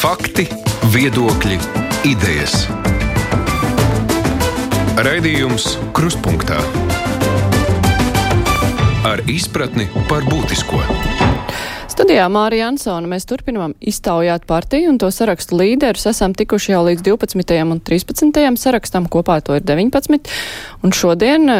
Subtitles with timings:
[0.00, 0.46] Fakti,
[0.94, 1.58] viedokļi,
[2.08, 2.54] idejas.
[4.96, 6.56] Raidījums Kruspunkta
[9.04, 10.80] ar izpratni par būtisko.
[11.92, 16.08] Studijā Mārija Ansona mēs turpinām iztaujāt partiju un to sarakstu līderus.
[16.08, 17.60] Esam tikuši jau līdz 12.
[17.60, 18.40] un 13.
[18.56, 20.32] sarakstam, kopā to ir 19.
[20.80, 21.52] Un šodien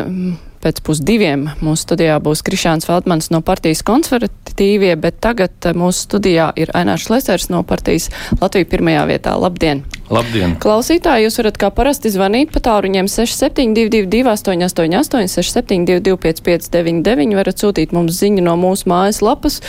[0.60, 6.50] pēc pusdiviem mūsu studijā būs Krišāns Feldmans no partijas konservatīvie, bet tagad eh, mūsu studijā
[6.60, 9.34] ir Ainārs Lesers no partijas Latvija pirmajā vietā.
[9.40, 9.82] Labdien!
[10.12, 10.56] Labdien!
[10.60, 18.20] Klausītāji, jūs varat kā parasti zvanīt pa tāruņiem 6722 888 6722 5599, varat sūtīt mums
[18.20, 19.60] ziņu no mūsu mājas lapas.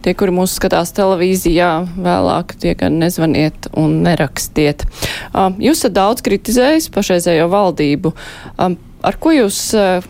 [0.00, 4.86] Tie, kuri mūs skatās televīzijā, vēlāk tie gan nezvaniet un nerakstiet.
[5.34, 8.14] Um, jūs esat daudz kritizējis pašreizējo valdību.
[8.56, 10.06] Um, ar ko jūs uh,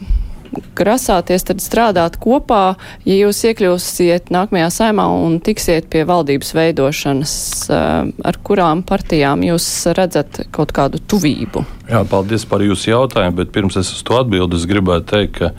[0.78, 7.34] grasāties tad strādāt kopā, ja jūs iekļūsiet nākamajā saimā un tiksiet pie valdības veidošanas,
[7.70, 11.65] eh, ar kurām partijām jūs redzat kaut kādu tuvību?
[11.90, 15.52] Jā, paldies par jūsu jautājumu, bet pirms es uz to atbildu, es gribētu teikt, ka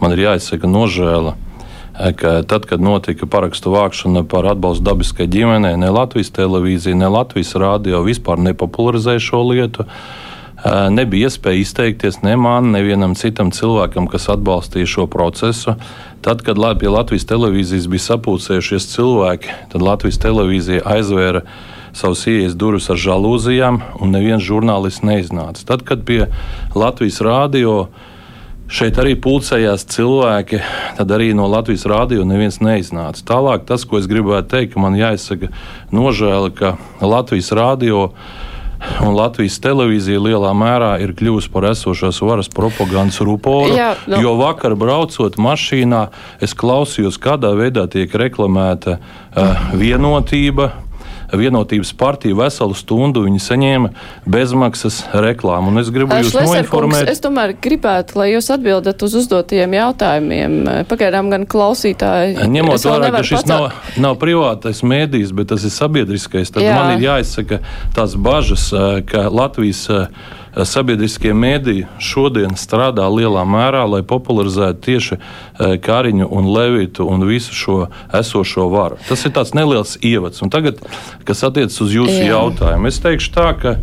[0.00, 1.34] man ir jāizsaka nožēla.
[1.98, 7.08] Eh, ka tad, kad notika parakstu vākšana par atbalstu dabiskai ģimenei, ne Latvijas televīzija, ne
[7.10, 9.86] Latvijas rādio vispār nepopularizēja šo lietu.
[10.66, 15.76] Nebija iespēja izteikties ne man, ne vienam citam cilvēkam, kas atbalstīja šo procesu.
[16.24, 21.44] Tad, kad pie Latvijas televīzijas bija sapulcējušies cilvēki, tad Latvijas televīzija aizvēra
[21.94, 25.62] savus ielas durvis ar žalūzijām, un neviens žurnālists neiznāca.
[25.66, 26.24] Tad, kad pie
[26.74, 27.78] Latvijas rādio
[28.68, 30.60] šeit arī pulcējās cilvēki,
[30.98, 33.22] tad arī no Latvijas rādio neviens neiznāca.
[33.30, 35.52] Tālāk tas, ko es gribētu teikt, man jāizsaka
[35.94, 38.08] nožēla, ka Latvijas rādio
[39.02, 43.74] Un Latvijas televīzija lielā mērā ir kļuvusi par esošās varas propagandas ruporu.
[43.74, 44.20] Jā, no.
[44.22, 46.04] Jo vakar braucot mašīnā,
[46.44, 50.70] es klausījos, kādā veidā tiek reklamēta uh, vienotība,
[51.32, 53.90] vienotības partija veselu stundu viņi saņēma
[54.28, 55.72] bezmaksas reklāmu.
[55.72, 57.10] Un es gribu jūs noinformēt.
[57.12, 60.58] Es tomēr gribētu, lai jūs atbildat uz uzdotajiem jautājumiem.
[60.88, 62.38] Pagaidām gan klausītāji.
[62.48, 63.52] Ņemot vērā, ka šis pacelt.
[63.52, 66.76] nav, nav privātais mēdījis, bet tas ir sabiedriskais, tad Jā.
[66.78, 67.60] man ir jāizsaka
[67.96, 68.70] tās bažas,
[69.08, 69.86] ka Latvijas
[70.66, 75.20] sabiedriskie mēdīji šodien strādā lielā mērā, lai popularizētu tieši e,
[75.84, 77.76] Kariņu un Levitu un visu šo
[78.18, 78.98] esošo varu.
[79.08, 80.42] Tas ir tāds neliels ievads.
[80.42, 80.80] Un tagad,
[81.28, 82.32] kas attiecas uz jūsu Jā.
[82.32, 83.76] jautājumu, es teikšu tā, ka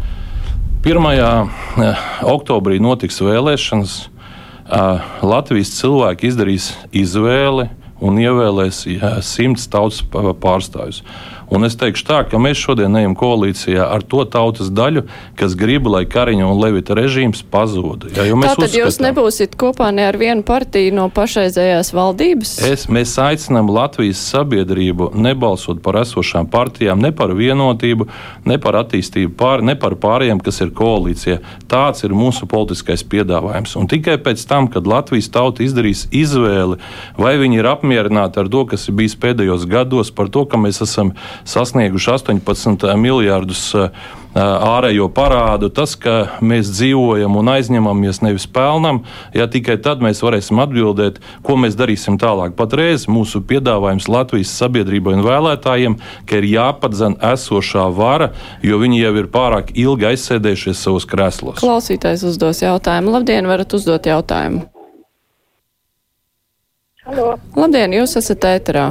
[0.86, 1.08] 1.
[1.22, 1.94] E,
[2.28, 3.96] oktobrī notiks vēlēšanas.
[4.02, 4.84] E,
[5.26, 7.70] Latvijas cilvēki izdarīs izvēli
[8.04, 8.84] un ievēlēs
[9.24, 11.06] simts tautas pārstāvjus.
[11.54, 15.06] Un es teikšu tā, ka mēs šodien ejam koalīcijā ar to tautas daļu,
[15.38, 18.10] kas grib, lai Kariņa un Levita režīms pazuda.
[18.16, 22.56] Ja, Tātad uzskatām, jūs nebūsiet kopā ne ar vienu partiju no pašreizējās valdības?
[22.66, 28.10] Es, mēs aicinām Latvijas sabiedrību nebalsot par esošām partijām, ne par vienotību,
[28.50, 31.40] ne par attīstību, pār, ne par pārējiem, kas ir koalīcijā.
[31.72, 33.76] Tāds ir mūsu politiskais piedāvājums.
[33.80, 36.80] Un tikai pēc tam, kad Latvijas tauta izdarīs izvēli,
[37.22, 40.82] vai viņi ir apmierināti ar to, kas ir bijis pēdējos gados, par to, ka mēs
[40.86, 49.04] esam sasnieguši 18 miljardus eh, ārējo parādu, tas, ka mēs dzīvojam un aizņemamies nevis pelnam,
[49.36, 52.56] ja tikai tad mēs varēsim atbildēt, ko mēs darīsim tālāk.
[52.60, 55.98] Patreiz mūsu piedāvājums Latvijas sabiedrībai un vēlētājiem,
[56.28, 58.34] ka ir jāpadzen esošā vara,
[58.66, 61.62] jo viņi jau ir pārāk ilgi aizsēdējušies savos krēslos.
[61.64, 63.16] Klausītājs uzdos jautājumu.
[63.16, 64.68] Labdien, varat uzdot jautājumu.
[67.06, 67.36] Halo.
[67.56, 68.90] Labdien, jūs esat ēterā.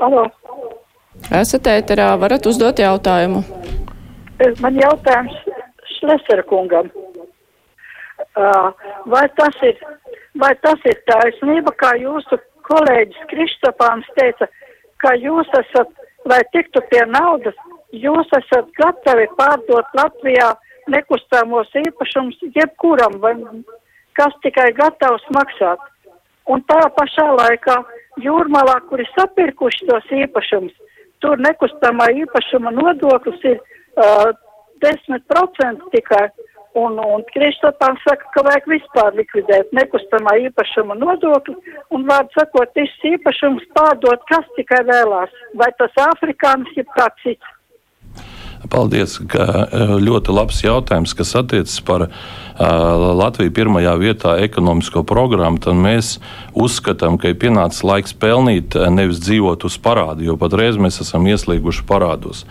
[0.00, 0.28] Halo.
[1.28, 3.44] Esat ēterā, varat uzdot jautājumu.
[4.64, 5.36] Man jautājums
[5.98, 6.88] Šlesera kungam.
[8.34, 9.76] Vai tas ir,
[10.40, 12.38] vai tas ir taisnība, kā jūsu
[12.70, 14.48] kolēģis Kristopāns teica,
[15.02, 15.92] ka jūs esat,
[16.30, 17.56] lai tiktu pie naudas,
[17.92, 20.52] jūs esat gatavi pārdot Latvijā
[20.90, 23.34] nekustamos īpašumus jebkuram, vai
[24.18, 25.80] kas tikai gatavs maksāt.
[26.50, 27.76] Un tā pašā laikā
[28.24, 30.74] jūrmalā, kuri sapirkuši tos īpašumus,
[31.24, 34.30] tur nekustamā īpašuma nodoklis ir uh,
[34.84, 36.28] 10% tikai.
[36.78, 41.56] Un, un Kristopāns saka, ka vajag vispār likvidēt nekustamā īpašuma nodokli
[41.90, 45.34] un, vārdu sakot, viss īpašums pārdot, kas tikai vēlās.
[45.58, 47.56] Vai tas afrikānis, jeb kāds cits.
[48.68, 49.70] Paldies, ka
[50.04, 52.10] ļoti labs jautājums, kas attiecas par
[52.60, 56.18] Latviju pirmajā vietā ekonomisko programmu, tad mēs
[56.52, 61.86] uzskatām, ka ir pienācis laiks pelnīt, nevis dzīvot uz parādu, jo patreiz mēs esam ieslīguši
[61.88, 62.44] parādos.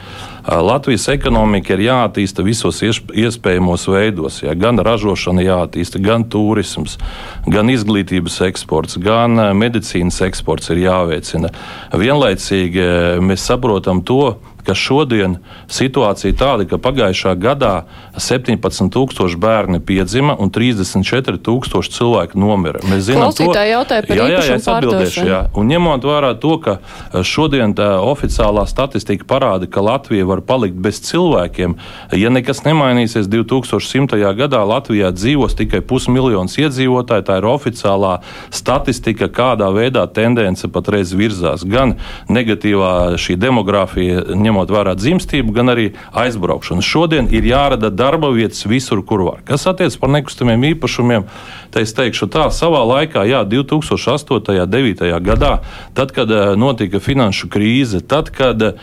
[0.49, 4.41] Latvijas ekonomika ir jāattīsta visos iespējamos veidos.
[4.41, 6.97] Ja, gan ražošana jāattīsta, gan turisms,
[7.45, 11.53] gan izglītības eksports, gan medicīnas eksports ir jāveicina.
[11.93, 14.39] Vienlaicīgi mēs saprotam to,
[14.69, 15.39] ka šodien
[15.71, 17.73] situācija tāda, ka pagājušā gadā
[18.21, 22.83] 17,000 bērni piedzima un 34,000 cilvēku nomira.
[22.85, 25.39] Mēs zinām, ka tā jautāja par jā, jā, jā, atbildēšu, jā.
[25.57, 30.77] Un ņemot vērā to, ka eh, šodien tā oficiālā statistika parāda, ka Latvija var palikt
[30.77, 31.73] bez cilvēkiem,
[32.13, 34.21] ja nekas nemainīsies 2100.
[34.37, 38.19] gadā Latvijā dzīvos tikai pusmiljons iedzīvotāji, tā ir oficiālā
[38.53, 41.65] statistika, kādā veidā tendence patreiz virzās.
[41.65, 41.97] Gan
[42.29, 46.83] negatīvā šī demogrāfija ņemot vērā dzimstību, gan arī aizbraukšanu.
[46.83, 49.39] Šodien ir jārada darba vietas visur, kur var.
[49.47, 51.23] Kas attiecas par nekustamiem īpašumiem,
[51.71, 54.35] tad es teikšu tā, savā laikā, jā, 2008.
[54.35, 55.13] un 2009.
[55.23, 55.53] gadā,
[55.95, 58.75] tad, kad uh, notika finanšu krīze, tad, kad uh,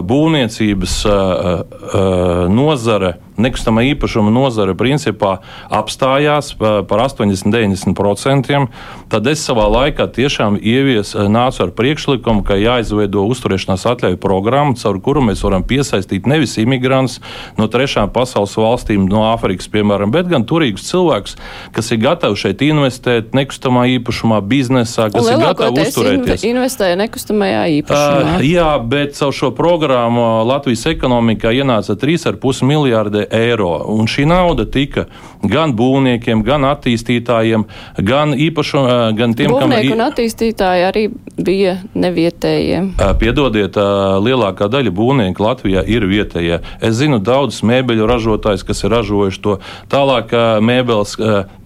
[0.00, 5.38] būvniecības uh, uh, nozare nekustamā īpašuma nozare principā
[5.72, 8.66] apstājās par 80-90%,
[9.12, 15.00] tad es savā laikā tiešām ievies, nācu ar priekšlikumu, ka jāizveido uzturēšanās atļauju programmu, caur
[15.02, 17.20] kuru mēs varam piesaistīt nevis imigrantus
[17.58, 21.36] no trešām pasaules valstīm, no Āfrikas, piemēram, bet gan turīgus cilvēkus,
[21.74, 26.46] kas ir gatavi šeit investēt nekustamā īpašumā, biznesā, kas ir gatavi uzturēties.
[26.48, 28.36] Investē nekustamajā īpašumā.
[28.38, 33.76] Uh, jā, bet caur šo programmu Latvijas ekonomikā ienāca 3,5 miljārdi eiro.
[33.94, 35.06] Un šī nauda tika
[35.44, 37.66] gan būvniekiem, gan attīstītājiem,
[38.00, 38.80] gan īpašu,
[39.18, 39.74] gan tiem, Būvnieki kam.
[39.74, 41.02] Būvnieki un attīstītāji arī
[41.36, 42.80] bija nevietējie.
[43.20, 43.76] Piedodiet,
[44.24, 46.60] lielākā daļa būvnieku Latvijā ir vietējie.
[46.80, 49.58] Es zinu daudzus mēbeļu ražotājus, kas ir ražojuši to
[49.92, 50.32] tālāk
[50.64, 51.16] mēbeles,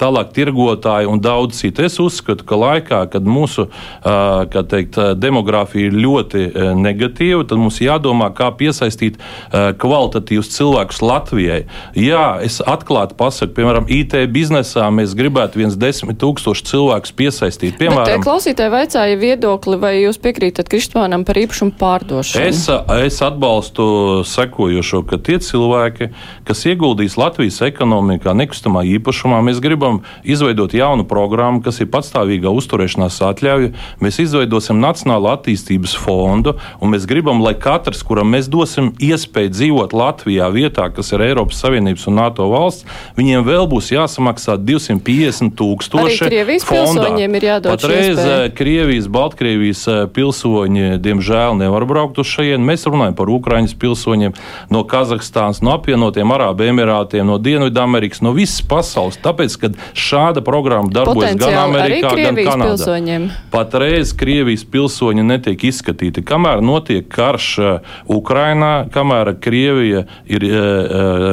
[0.01, 1.87] tālāk tirgotāji un daudz citu.
[1.87, 3.69] Es uzskatu, ka laikā, kad mūsu
[4.03, 6.49] teikt, demogrāfija ir ļoti
[6.83, 9.21] negatīva, tad mums jādomā, kā piesaistīt
[9.53, 11.65] kvalitatīvus cilvēkus Latvijai Latvijai.
[11.97, 17.79] Jā, es atklāti pasaku, piemēram, IT biznesā mēs gribētu viens desmit tūkstoši cilvēkus piesaistīt.
[17.81, 22.49] Piemēram, Bet, klausītāji vaicāja viedokli, vai jūs piekrītat Kristvānam par īpašumu pārdošanu?
[22.49, 22.65] Es,
[23.09, 26.11] es atbalstu sekojošo, ka tie cilvēki,
[26.49, 33.21] kas ieguldīs Latvijas ekonomikā nekustamā īpašumā, mēs gribam izveidot jaunu programmu, kas ir patstāvīgā uzturēšanās
[33.31, 33.73] atļauja.
[34.05, 39.97] Mēs izveidosim Nacionālo attīstības fondu, un mēs gribam, lai katrs, kuram mēs dosim iespēju dzīvot
[39.97, 45.55] Latvijā vietā, kas ir Eiropas Eiropas Savienības un NATO valsts, viņiem vēl būs jāsamaksā 250
[45.59, 46.25] tūkstoši.
[46.27, 47.05] Arī Krievijas fondā.
[47.05, 52.65] pilsoņiem ir jādod Patreiz eh, Krievijas, Baltkrievijas eh, pilsoņi, diemžēl, nevar braukt uz šajien.
[52.67, 54.35] Mēs runājam par Ukraiņas pilsoņiem
[54.75, 59.21] no Kazahstānas, no apvienotiem Arābu Emirātiem, no Dienvidamerikas, no visas pasaules.
[59.23, 62.75] Tāpēc, kad šāda programma darbojas Potenciāli gan Amerikā, gan Kanādā.
[62.75, 63.31] Pilsoņiem.
[63.55, 66.27] Patreiz Krievijas pilsoņi netiek izskatīti.
[66.27, 70.49] Kamēr notiek karš eh, Ukrainā, kamēr Krievija ir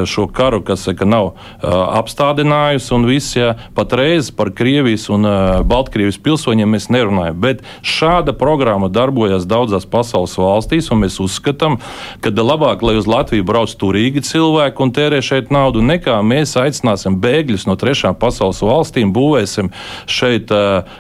[0.09, 5.25] šo karu, kas ka nav apstādinājusi, un viss, ja patreiz par Krievijas un
[5.68, 7.39] Baltkrievijas pilsoņiem mēs nerunājam.
[7.42, 11.80] Bet šāda programma darbojas daudzās pasaules valstīs, un mēs uzskatām,
[12.21, 17.18] ka labāk, lai uz Latviju brauc turīgi cilvēki un tērē šeit naudu, nekā mēs aicināsim
[17.24, 19.71] bēgļus no trešām pasaules valstīm, būvēsim
[20.06, 20.51] šeit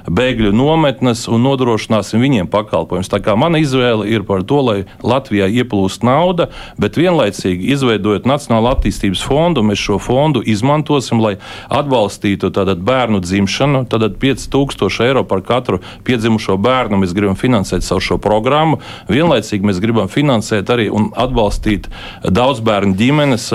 [0.09, 3.11] bēgļu nometnes un nodrošināsim viņiem pakalpojumus.
[3.11, 6.49] Tā kā mana izvēle ir par to, lai Latvijā ieplūst nauda,
[6.81, 9.63] bet vienlaicīgi izveidojot Nacionālo attīstības fondu.
[9.65, 11.35] Mēs šo fondu izmantosim, lai
[11.73, 13.85] atbalstītu tātad, bērnu dzimšanu.
[13.89, 18.79] Tad 5000 eiro par katru piedzimušo bērnu mēs gribam finansēt savu šo programmu.
[19.09, 21.89] Vienlaicīgi mēs gribam finansēt arī un atbalstīt
[22.29, 23.49] daudz bērnu ģimenes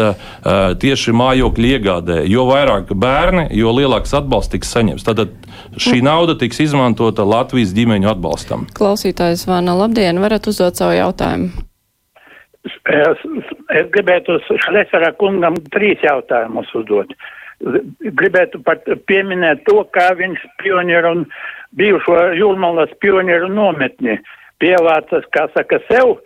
[0.83, 2.21] tieši mājokļu iegādē.
[2.31, 5.07] Jo vairāk bērni, jo lielāks atbalsts tiks saņemts.
[5.07, 5.26] Tad
[5.78, 8.69] šī nauda tiks izmantota Latvijas ģimeņu atbalstam.
[8.75, 11.70] Klausītājs Vana, labdien, varat uzdot savu jautājumu.
[12.89, 13.21] Es,
[13.77, 17.13] es gribētu Šlesera kungam trīs jautājumus uzdot.
[17.61, 21.27] Gribētu pat pieminēt to, kā viņš pionieru un
[21.77, 24.17] bijušo jūrmalas pionieru nometni
[24.65, 26.17] pievācas, kā saka, sev,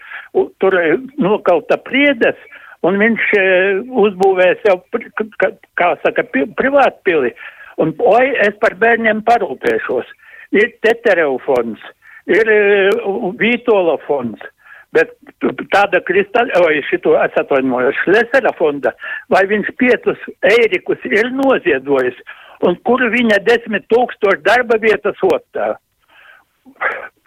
[0.62, 0.78] tur
[1.18, 2.38] nokalta priedes,
[2.86, 3.44] un viņš e,
[4.04, 4.82] uzbūvēja sev,
[5.78, 7.34] kā saka, privātpili,
[7.82, 10.06] un oi, es par bērniem parūpēšos.
[10.54, 11.82] Ir Tetereu fonds,
[12.30, 12.90] ir e,
[13.42, 14.42] Vītola fonds
[14.94, 15.10] Bet
[15.74, 18.92] tāda kristāla, vai šito es atvainojos, Šlesera fonda,
[19.32, 20.20] vai viņš piecus
[20.54, 22.14] eirikus ir noziedojis,
[22.68, 25.74] un kur viņa desmit tūkstoši darba vietas otā.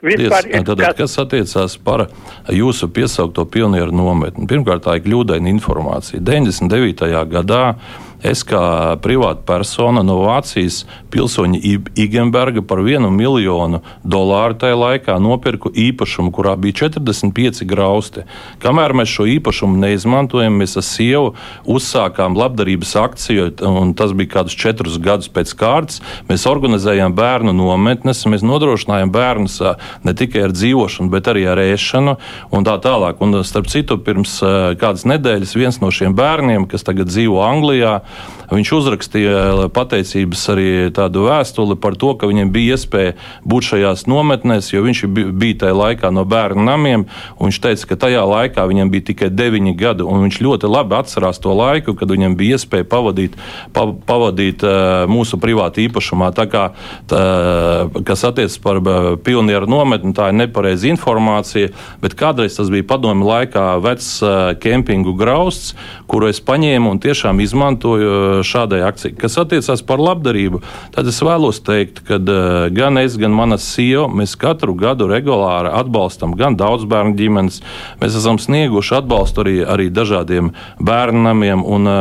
[0.02, 2.06] Vispār, Ties, tad, kas- kas attiecās par
[2.54, 4.46] jūsu piesaukto pionieru nometni?
[4.48, 6.22] Pirmkārt, tā ir kļūdaina informācija.
[6.22, 7.26] 99.
[7.26, 7.76] gadā
[8.24, 10.84] es kā privāta persona no Vācijas
[11.14, 11.60] pilsoņa
[11.98, 18.26] Igenberga par vienu miljonu dolāru tajā laikā nopirku īpašumu, kurā bija 45 grausti.
[18.64, 21.34] Kamēr mēs šo īpašumu neizmantojam, mēs ar sievu
[21.70, 26.02] uzsākām labdarības akciju, un tas bija kādus četrus gadus pēc kārtas.
[26.30, 29.60] Mēs organizējām bērnu nometnes, mēs nodrošinājām bērnus
[30.08, 32.18] ne tikai ar dzīvošanu, bet arī ar ēšanu
[32.52, 33.22] un tā tālāk.
[33.24, 34.40] Un, starp citu, pirms
[34.82, 38.00] kādas nedēļas viens no šiem bērniem, kas tagad dzīvo Anglijā,
[38.52, 43.16] viņš uzrakstīja pateicības arī tādu vēstuli par to, ka viņiem bija iespēja
[43.48, 47.06] būt šajās nometnēs, jo viņš bi- bija tajā laikā no bērnu namiem.
[47.42, 51.42] Viņš teica, ka tajā laikā viņam bija tikai 9 gadi, un viņš ļoti labi atcerās
[51.44, 53.36] to laiku, kad viņam bija iespēja pavadīt,
[53.74, 56.32] pa, pavadīt uh, mūsu privātu īpašumā.
[56.38, 56.64] Tā kā,
[57.10, 57.22] tā,
[58.08, 63.28] kas attiecas par ā, pionieru nometni, tā ir nepareiza informācija, bet kādreiz tas bija padomi
[63.28, 65.76] laikā vecs ā, kempingu grausts,
[66.08, 69.16] kuru es paņēmu un tiešām izmantoju ā, šādai akcijai.
[69.20, 70.62] Kas attiecas par labdarību,
[70.96, 72.40] tad es vēlos teikt, ka ā,
[72.74, 77.62] gan es, gan mana sieva, mēs katru gadu regulāri atbalstam gan daudz bērnu ģimenes,
[78.02, 81.98] mēs esam snieguši atbalstu arī, arī dažādiem bērnu namiem un ā,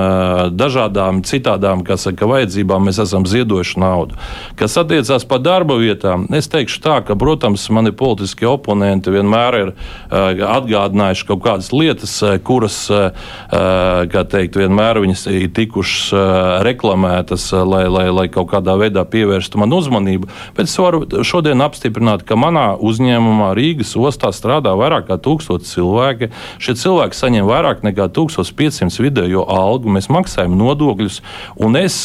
[0.52, 4.18] dažādām citādām, saka, vajadzībām mēs esam ziedojuši naudu.
[4.58, 9.72] Kas attiecās par darba vietām, es teikšu tā, ka, protams, mani politiskie oponenti vienmēr ir
[10.10, 18.06] atgādinājuši kaut kādas lietas, kuras, kā teikt, vienmēr viņas ir tikušas uh, reklamētas, lai, lai,
[18.14, 20.28] lai kaut kādā veidā pievērstu man uzmanību.
[20.56, 26.30] Bet es varu šodien apstiprināt, ka manā uzņēmumā Rīgas ostā strādā vairāk kā tūkstoši cilvēki.
[26.62, 31.20] Šie cilvēki saņem vairāk nekā 1500 vidējo algu, mēs maksājam nodokļus,
[31.62, 32.02] un es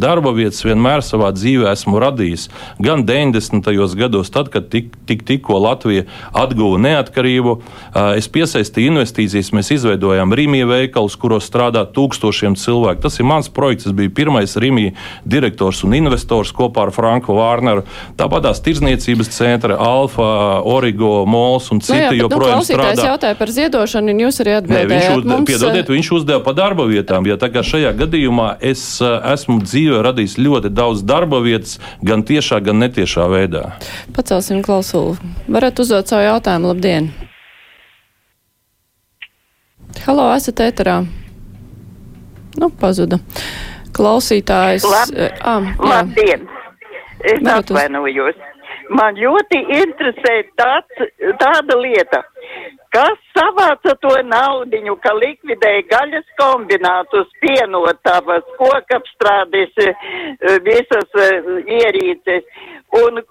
[0.00, 2.48] darba vietas vienmēr savā dzīvē esmu radījis.
[2.84, 3.70] Gan 90.
[3.98, 7.56] gados, tad, kad tik, tik, tikko Latvija atguva neatkarību,
[8.18, 12.83] es piesaistīju investīcijas, mēs izveidojām Rīmija veikalus, kuros strādā tūkstošiem cilvēku.
[13.04, 14.92] Tas ir mans projekts, es biju pirmais Rīmija
[15.24, 17.84] direktors un investors kopā ar Franku Vārneru.
[18.18, 22.98] Tāpat tās tirzniecības centra Alfa, Origo, Mols un Nu citi jā, bet, nu, joprojām klausītājs
[22.98, 23.08] strādā.
[23.10, 25.48] jautāja par ziedošanu, un jūs arī Nē, viņš, atbildējāt uz, mums.
[25.50, 27.26] piedodiet, viņš uzdeva par darba vietām.
[27.28, 32.22] Ja tā kā šajā gadījumā es uh, esmu dzīvē radījis ļoti daudz darba vietas, gan
[32.26, 33.64] tiešā, gan netiešā veidā.
[34.16, 35.16] Pacelsim klausulu.
[35.48, 36.72] Varat uzdot savu jautājumu.
[36.74, 37.10] Labdien!
[40.04, 41.04] Halo, esat ēterā.
[42.60, 43.18] Nu, pazuda.
[43.94, 44.84] Klausītājs.
[44.84, 45.62] Lab- ah.
[45.78, 46.48] Labdien!
[47.24, 48.34] Es uz- atvainojos.
[48.90, 51.04] Man ļoti interesē tāds,
[51.40, 52.20] tāda lieta,
[52.92, 61.48] kas savāca to naudiņu, ka likvidēja gaļas kombinātus, pienotavas, kokapstrādes, eh, visas eh,
[61.80, 62.44] ierīces.
[62.92, 63.22] Un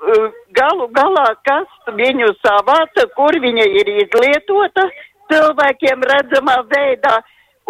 [0.58, 4.90] galu galā, kas viņu savāca, kur viņa ir izlietota
[5.32, 7.22] cilvēkiem redzamā veidā,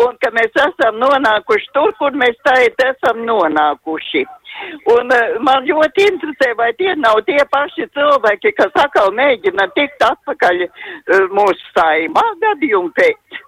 [0.02, 4.24] un ka mēs esam nonākuši tur, kur mēs tagad esam nonākuši.
[4.94, 10.06] Un uh, man ļoti interesē, vai tie nav tie paši cilvēki, kas atkal mēģina tikt
[10.10, 13.44] atpakaļ uh, mūsu saimā gadījumu pēc.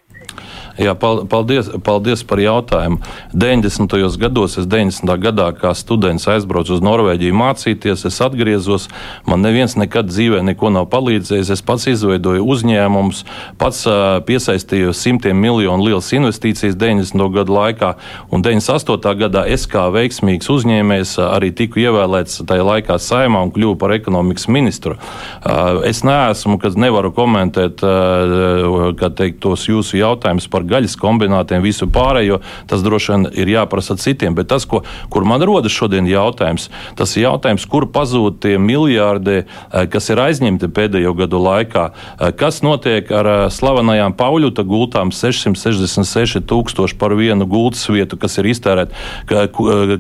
[0.76, 3.00] Jā, pal- paldies, paldies par jautājumu.
[3.32, 4.18] 90.
[4.20, 5.08] gados, es 90.
[5.24, 8.90] gadā kā students aizbraucu uz Norvēģiju mācīties, es atgriezos.
[9.24, 11.54] Man neviens nekad dzīvē neko nav palīdzējis.
[11.56, 13.24] Es pats izveidoju uzņēmumus,
[13.62, 17.24] pats uh, piesaistīju simtiem miljonu lielas investīcijas 90.
[17.38, 17.94] gadu laikā.
[18.36, 19.16] Un 98.
[19.24, 24.50] gadā es kā veiksmīgs uzņēmējs arī tiku ievēlēts tajā laikā saimā un kļuvu par ekonomikas
[24.52, 25.00] ministru.
[25.40, 31.64] Uh, es neesmu, kas nevaru komentēt, uh, kā teikt, tos jūsu jautājumus par gaļas kombinātiem,
[31.66, 32.42] visu pārējo.
[32.70, 34.36] Tas droši vien ir jāprasa citiem.
[34.36, 39.44] Bet tas, ko, kur man rodas šodien jautājums, tas ir jautājums, kur pazūd tie miljārdi,
[39.46, 41.90] eh, kas ir aizņemti pēdējo gadu laikā.
[42.20, 48.38] Eh, Kas notiek ar eh, slavenajām Pauļuta gultām 666 tūkstoši par vienu gultas vietu, kas
[48.42, 48.92] ir iztērēta?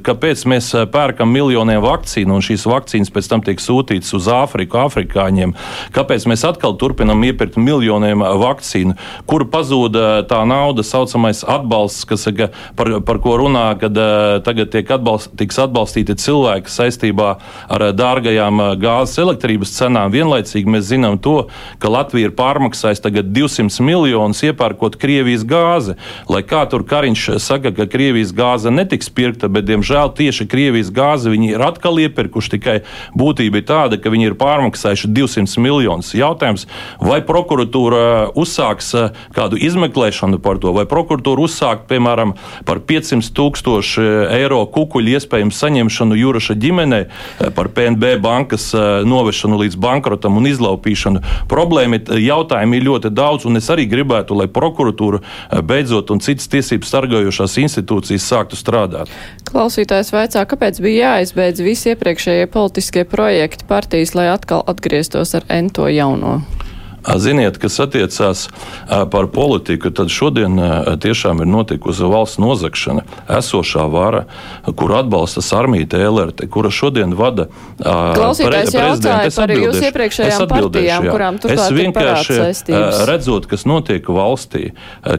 [0.05, 5.55] Kāpēc mēs pērkam miljoniem vakcīnu un šīs vakcīnas pēc tam tiek sūtītas uz Āfriku, afrikāņiem?
[5.95, 8.97] Kāpēc mēs atkal turpinam iepirkt miljoniem vakcīnu?
[9.29, 9.97] Kur pazūd
[10.29, 15.59] tā nauda, saucamais atbalsts, kas, eh, par, par ko runā, kad eh, tagad atbalst, tiks
[15.61, 17.29] atbalstīti cilvēki saistībā
[17.69, 20.13] ar eh, dārgajām gāzes elektrības cenām?
[20.13, 21.47] Vienlaicīgi mēs zinām to,
[21.79, 25.97] ka Latvija ir pārmaksājusi tagad 200 miljonus iepērkot Krievijas gāzi.
[26.31, 31.33] Lai kā tur Kariņš saka, ka Krievijas gāze netiks pirkta, bet diemžēl tieši Krievijas gāzi
[31.33, 32.53] viņi ir atkal iepirkuši.
[32.55, 32.77] Tikai
[33.17, 36.13] būtība ir tāda, ka viņi ir pārmaksājuši 200 miljonus.
[36.15, 36.67] Jautājums,
[37.01, 38.93] vai prokuratūra uzsāks
[39.35, 42.35] kādu izmeklēšanu par to, vai prokuratūra uzsākt, piemēram,
[42.67, 47.07] par 500 tūkstošu eiro kukuļu iespējamu saņemšanu Juraša ģimenei,
[47.57, 48.69] par PNB bankas
[49.09, 51.23] novešanu līdz bankrotam un izlaupīšanu.
[51.51, 55.21] Problēma jautājumi ir ļoti daudz, un es arī gribētu, lai prokuratūra
[55.65, 59.11] beidzot un citas tiesības sargājošās institūcijas sāktu strādāt.
[59.49, 65.89] Klausītājs vaicā, kāpēc bija jāizbeidz visi iepriekšējie politiskie projekti partijas, lai atkal atgrieztos ar ento
[65.91, 66.41] jauno?
[67.15, 68.47] Ziniet, kas attiecās
[69.11, 70.57] par politiku, tad šodien
[71.01, 73.05] tiešām ir notikusi valsts nozagšana.
[73.37, 74.25] Esošā vara,
[74.75, 77.47] kur atbalstas armija TLRT, kura šodien vada
[77.79, 81.13] Klausītājs pre, jautāja par jūsu iepriekšējām partijām, jā.
[81.13, 82.39] kurām turklāt es vienkārši
[83.09, 84.71] redzot, kas notiek valstī,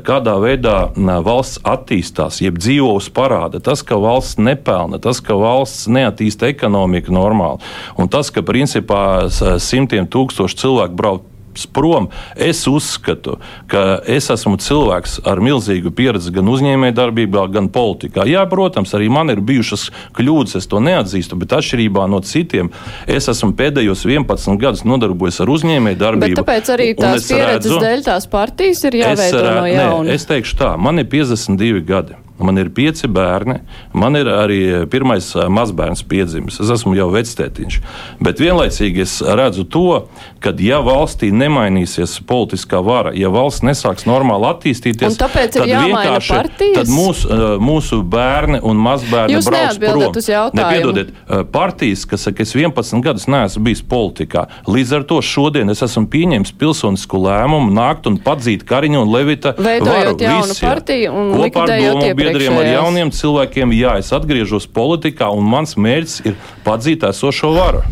[0.06, 6.50] kādā veidā valsts attīstās, jeb dzīvos parāda, tas, ka valsts nepelna, tas, ka valsts neattīsta
[6.50, 7.62] ekonomiku normāli,
[8.00, 11.32] un tas, ka principā simtiem tūkstoši cilvēku brauc
[11.64, 12.10] prom.
[12.36, 13.38] Es uzskatu,
[13.72, 18.26] ka es esmu cilvēks ar milzīgu pieredzi gan uzņēmējdarbībā, gan politikā.
[18.28, 22.72] Jā, protams, arī man ir bijušas kļūdas, es to neatzīstu, bet atšķirībā no citiem,
[23.08, 26.42] es esmu pēdējos 11 gadus nodarbojies ar uzņēmējdarbību.
[26.42, 30.06] Tāpēc arī tās pieredzes redzu, dēļ tās partijas ir jāveido es, no jauna.
[30.10, 32.25] Nē, es teikšu tā, man ir 52 gadi.
[32.38, 33.60] Man ir pieci bērni,
[33.96, 34.60] man ir arī
[34.92, 36.58] pirmais mazbērns piedzimis.
[36.60, 37.78] Es esmu jau vectētiņš.
[38.20, 40.04] Bet vienlaicīgi es redzu to,
[40.44, 46.40] ka, ja valstī nemainīsies politiskā vara, ja valsts nesāks normāli attīstīties, tad vienkārši
[46.76, 50.12] tad mūsu, mūsu bērni un mazbērni Jūs brauc prom.
[50.56, 51.14] Nepiedodiet,
[51.52, 54.46] partijas, kas saka, es 11 gadus neesmu bijis politikā.
[54.68, 59.54] Līdz ar to šodien es esmu pieņēmis pilsonisku lēmumu nākt un padzīt Kariņu un Levita
[59.56, 60.44] Veidojot varu.
[60.46, 63.76] Visi, partiju un likvidējot iepriekšējās biedriem, ar jauniem cilvēkiem.
[63.76, 67.86] Jā, es atgriežos politikā, un mans mērķis ir padzīt esošo varu.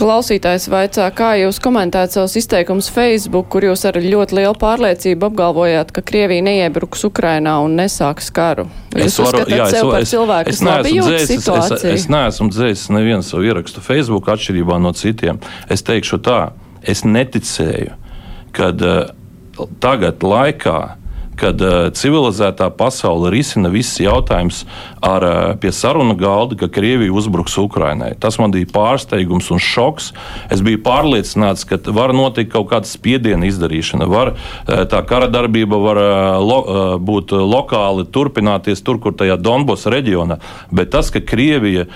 [0.00, 5.90] Klausītājs vaicā, kā jūs komentējat savus izteikumus Facebook, kur jūs ar ļoti lielu pārliecību apgalvojāt,
[5.92, 8.68] ka Krievija neiebruks Ukrainā un nesāks karu.
[8.94, 11.76] Jūs es varu, jā, es, par es, cilvēku, kas labi jūt situāciju?
[11.76, 15.42] Es, es, es neesmu dzēsis nevienu savu ierakstu Facebook atšķirībā no citiem.
[15.68, 16.40] Es teikšu tā,
[16.80, 17.98] es neticēju,
[18.56, 19.12] kad uh,
[19.84, 20.78] tagad laikā
[21.40, 24.64] kad uh, civilizētā pasaule risina visus jautājumus
[25.04, 28.12] ar uh, pie sarunu galda, ka Krievija uzbruks Ukrainai.
[28.20, 30.10] Tas man bija pārsteigums un šoks.
[30.52, 35.80] Es biju pārliecināts, ka var notikt kaut kāda spiediena izdarīšana, var uh, tā kara darbība
[35.80, 36.00] var
[36.44, 36.58] lo,
[37.00, 40.40] būt lokāli turpināties tur, kur tajā Donbas reģionā.
[40.74, 41.86] Bet tas, ka Krievija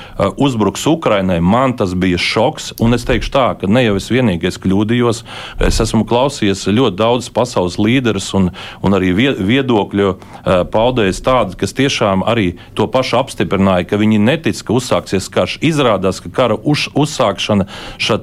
[0.40, 2.72] uzbruks Ukrainai, man tas bija šoks.
[2.82, 5.22] Un es teikšu tā, ka ne jau es vienīgais kļūdījos.
[5.68, 8.50] Es esmu klausījies ļoti daudz pasaules līderus un,
[8.84, 14.20] un arī vietējos viedokļu eh, paudējs tādi, kas tiešām arī to pašu apstiprināja, ka viņi
[14.22, 15.58] netic, ka uzsāksies karš.
[15.64, 17.68] Izrādās, ka kara uz, uzsākšana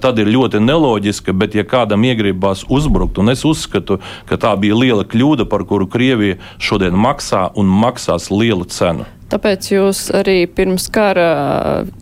[0.01, 4.77] tad ir ļoti neloģiska, bet ja kādam iegribās uzbrukt, un es uzskatu, ka tā bija
[4.77, 9.07] liela kļūda, par kuru Krievija šodien maksā un maksās lielu cenu.
[9.31, 11.27] Tāpēc jūs arī pirms kara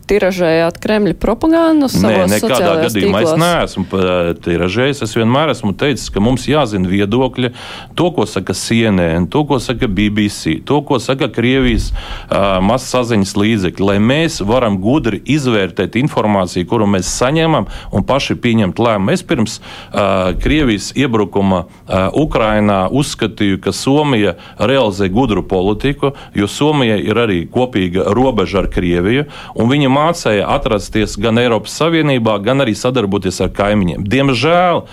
[0.10, 3.34] tiražējāt Kremļa propagandu savos Nē, nekādā gadījumā tīklos.
[3.36, 3.84] es neesmu
[4.46, 5.02] tiražējis.
[5.06, 7.52] Es vienmēr esmu teicis, ka mums jāzina viedokļi,
[8.00, 13.86] to, ko saka CNN, to, ko saka BBC, to, ko saka Krievijas uh, mazsaziņas līdzekļi,
[13.92, 19.14] lai mēs varam gudri izvērtēt informāciju, kuru mēs saņemam un paši pieņemt lēmumu.
[19.14, 26.98] Es pirms uh, Krievijas iebrukuma uh, Ukrainā uzskatīju, ka Somija realizē gudru politiku, jo Somija
[26.98, 29.26] ir ir arī kopīga robeža ar Krieviju,
[29.60, 34.06] un viņa mācīja atrasties gan Eiropas Savienībā, gan arī sadarboties ar kaimiņiem.
[34.10, 34.84] Diemžēl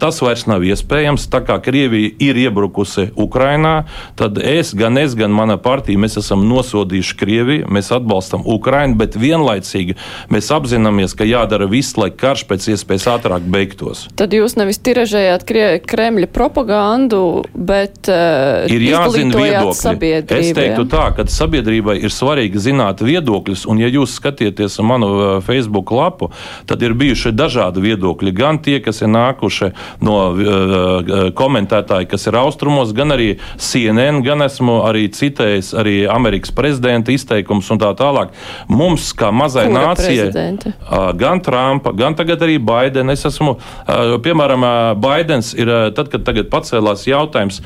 [0.00, 3.84] tas vairs nav iespējams, tā kā Krievija ir iebrukusi Ukrainā,
[4.18, 9.18] tad es, gan es, gan mana partija, mēs esam nosodījuši Krieviju, mēs atbalstam Ukrainu, bet
[9.20, 9.96] vienlaicīgi
[10.32, 14.06] mēs apzināmies, ka jādara viss, lai karš pēc iespējas ātrāk beigtos.
[14.18, 15.46] Tad jūs nevis tiražējāt
[15.90, 17.22] Kremļa propagandu,
[17.54, 20.10] bet uh, ir jāzina viedokļi.
[20.40, 25.08] Es teiktu tā, ka sabiedrība sabiedrībai ir svarīgi zināt viedokļus, un, ja jūs skatieties manu
[25.10, 26.30] uh, Facebook lapu,
[26.66, 28.32] tad ir bijuši dažādi viedokļi.
[28.36, 29.72] Gan tie, kas ir nākuši
[30.06, 33.28] no uh, uh komentētāji, kas ir austrumos, gan arī
[33.60, 38.34] CNN, gan esmu arī citējis arī Amerikas prezidenta izteikumus un tā tālāk.
[38.68, 44.16] Mums, kā mazai Kura nācijai, uh, gan Trumpa, gan tagad arī Baidena, es esmu, uh,
[44.22, 47.60] piemēram, uh, Baidens ir, tad, kad tagad pacēlās jautājums,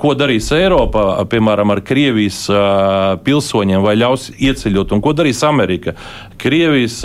[0.00, 2.44] ko darīs Eiropa, piemēram, ar Krievijas
[3.24, 4.94] pilsoņiem vai ļaus ieceļot.
[4.96, 5.96] Un ko darīs Amerika?
[6.38, 7.00] Krievijas,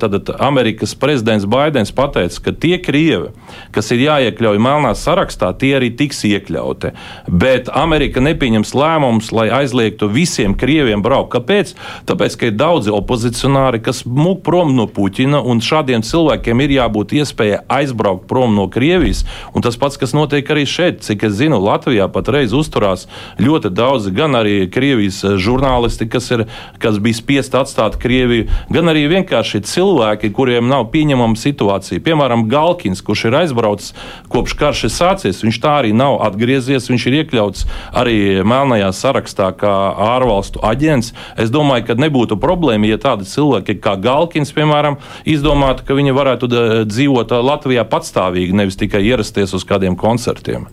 [0.00, 3.32] tad Amerikas prezidents Baidens pateica, ka tie krievi,
[3.74, 6.92] kas ir jāiekļauj melnā sarakstā, tie arī tiks iekļauti.
[7.28, 11.32] Bet Amerika nepieņems lēmumus, lai aizliegtu visiem krieviem braukt.
[11.34, 11.74] Kāpēc?
[12.08, 17.16] Tāpēc, ka ir daudzi opozicionāri, kas mūk prom no Puķina, un šādiem cilvēkiem ir jābūt
[17.20, 19.24] iespējai aizbraukt prom no Krievijas.
[19.54, 23.06] Un tas pats, kas notiek arī šeit, cik es zinu, Latvijā patreiz uzturās
[23.40, 26.46] ļoti daudzi gan arī Krievijas žurnālisti, kas, ir,
[26.82, 28.33] kas bija spiest atstāt Krieviju,
[28.72, 32.02] gan arī vienkārši cilvēki, kuriem nav pieņemama situācija.
[32.04, 33.94] Piemēram, Galkins, kurš ir aizbraucis
[34.32, 37.64] kopš karš ir sācies, viņš tā arī nav atgriezies, viņš ir iekļauts
[38.02, 39.74] arī melnajā sarakstā kā
[40.14, 41.12] ārvalstu aģents.
[41.40, 46.50] Es domāju, ka nebūtu problēma, ja tādi cilvēki kā Galkins, piemēram, izdomātu, ka viņi varētu
[46.90, 50.68] dzīvot Latvijā patstāvīgi, nevis tikai ierasties uz kādiem koncertiem.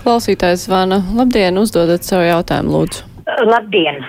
[0.00, 1.00] Klausītājs zvana.
[1.16, 3.08] Labdien, uzdodat savu jautājumu, lūdzu.
[3.48, 4.04] Labdien!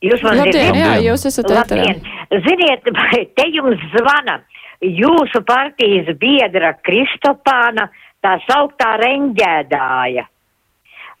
[0.00, 0.80] Jūs man Labdien, dzirdat?
[0.80, 1.50] jā, jūs esat.
[1.52, 2.00] Labdien!
[2.46, 2.86] Ziniet,
[3.36, 4.38] te jums zvana
[4.80, 7.90] jūsu partijas biedra Kristopāna,
[8.24, 10.24] tā sauktā reņģēdāja.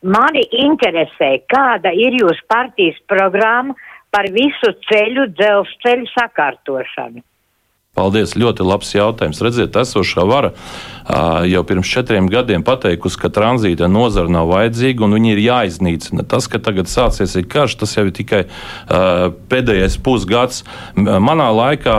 [0.00, 3.76] Mani interesē, kāda ir jūsu partijas programma
[4.10, 7.20] par visu ceļu dzelzceļu sakārtošanu.
[7.98, 9.40] Paldies, ļoti labs jautājums.
[9.42, 10.54] Redziet, esošā vara
[11.50, 16.22] jau pirms četriem gadiem pateikusi, ka tranzīta nozara nav vajadzīga un viņi ir jāiznīcina.
[16.30, 18.44] Tas, ka tagad sācies ir karš, tas jau ir tikai
[19.50, 20.62] pēdējais pusgads.
[20.94, 21.96] Manā laikā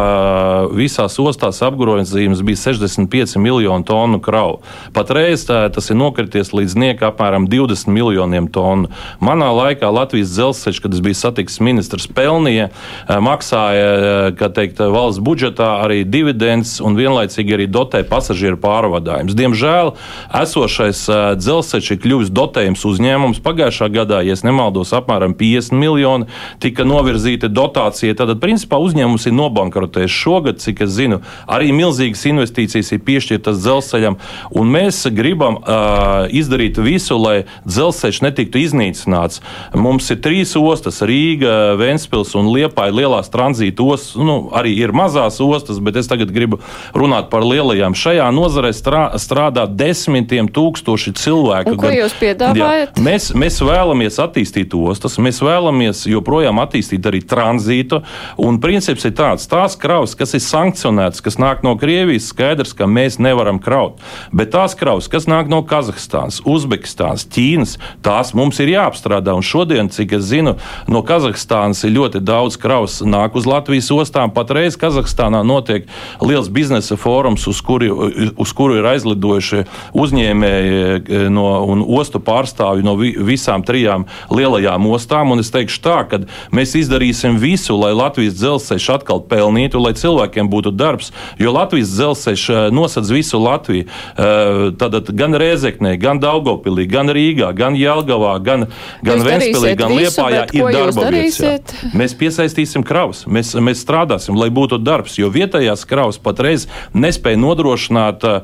[0.72, 4.62] visās ostās apgrozījums bija 65 miljonu tonu kravu.
[4.96, 8.94] Patreiz tā, tas ir nokrities līdz nieka apmēram 20 miljoniem tonu.
[9.20, 12.72] Manā laikā Latvijas dzelzceļš, kad es biju satiksmes ministrs, pelnīja,
[13.12, 19.38] maksāja, teikt, valsts budžetā arī dividends un vienlaicīgi arī dotē pasažieru pārvadājumus.
[19.38, 19.94] Diemžēl
[20.42, 21.06] esošais
[21.40, 23.42] dzelzceļš ir kļuvis dotējums uzņēmums.
[23.46, 26.28] Pagājušā gadā, ja nemaldos, apmēram 50 miljoni
[26.64, 28.16] tika novirzīta dotācija.
[28.18, 34.18] Tad, principā, uzņēmums ir nobankrotējis šogad, cik es zinu, arī milzīgas investīcijas ir piešķirtas dzelzceļam.
[34.58, 39.42] Un mēs gribam uh, izdarīt visu, lai dzelzceļš netiktu iznīcināts.
[39.78, 44.16] Mums ir trīs ostas- Rīga, Ventspils un Liepāja lielās tranzīta ostas.
[44.18, 46.60] Nu, arī ir mazās ostas, bet es tagad gribu
[46.98, 47.96] runāt par lielajām.
[47.96, 51.76] Šajā nozarē strā, strādā desmitiem tūkstoši cilvēku.
[51.76, 52.98] Un ko jūs piedāvājat?
[52.98, 58.02] Jā, mēs, mēs vēlamies attīstīt ostas, mēs vēlamies joprojām attīstīt arī tranzītu.
[58.42, 62.90] Un princips ir tāds, tās kravas, kas ir sankcionētas, kas nāk no Krievijas, skaidrs, ka
[62.90, 64.02] mēs nevaram kraut.
[64.36, 69.36] Bet tās kravas, kas nāk no Kazahstānas, Uzbekistānas, Ķīnas, tās mums ir jāapstrādā.
[69.38, 70.56] Un šodien, cik es zinu,
[70.92, 74.34] no Kazahstānas ir ļoti daudz kravas nāk uz Latvijas ostām.
[74.34, 75.88] Patreiz Kazahstānā notiek
[76.22, 77.90] liels biznesa fórums, uz kuri,
[78.38, 84.88] uz kuru ir aizlidojuši uzņēmēji e, no, un ostu pārstāvji no vi, visām trijām lielajām
[84.92, 85.34] ostām.
[85.36, 86.22] Un es teikšu tā, ka
[86.56, 92.48] mēs izdarīsim visu, lai Latvijas dzelzceļš atkal pelnītu, lai cilvēkiem būtu darbs, jo Latvijas dzelzceļš
[92.50, 93.88] e, nosedz visu Latviju.
[94.18, 98.68] Tātad e, gan Rēzeknē, gan Daugopilī, gan Rīgā, gan Jelgavā, gan,
[99.06, 101.86] gan Ventspilī, gan Liepājā ir darba vietas.
[101.98, 108.24] Mēs piesaistīsim kravas, mēs, mēs strādāsim, lai būtu darbs, jo vietējās kravas patreiz nespēja nodrošināt
[108.24, 108.42] uh,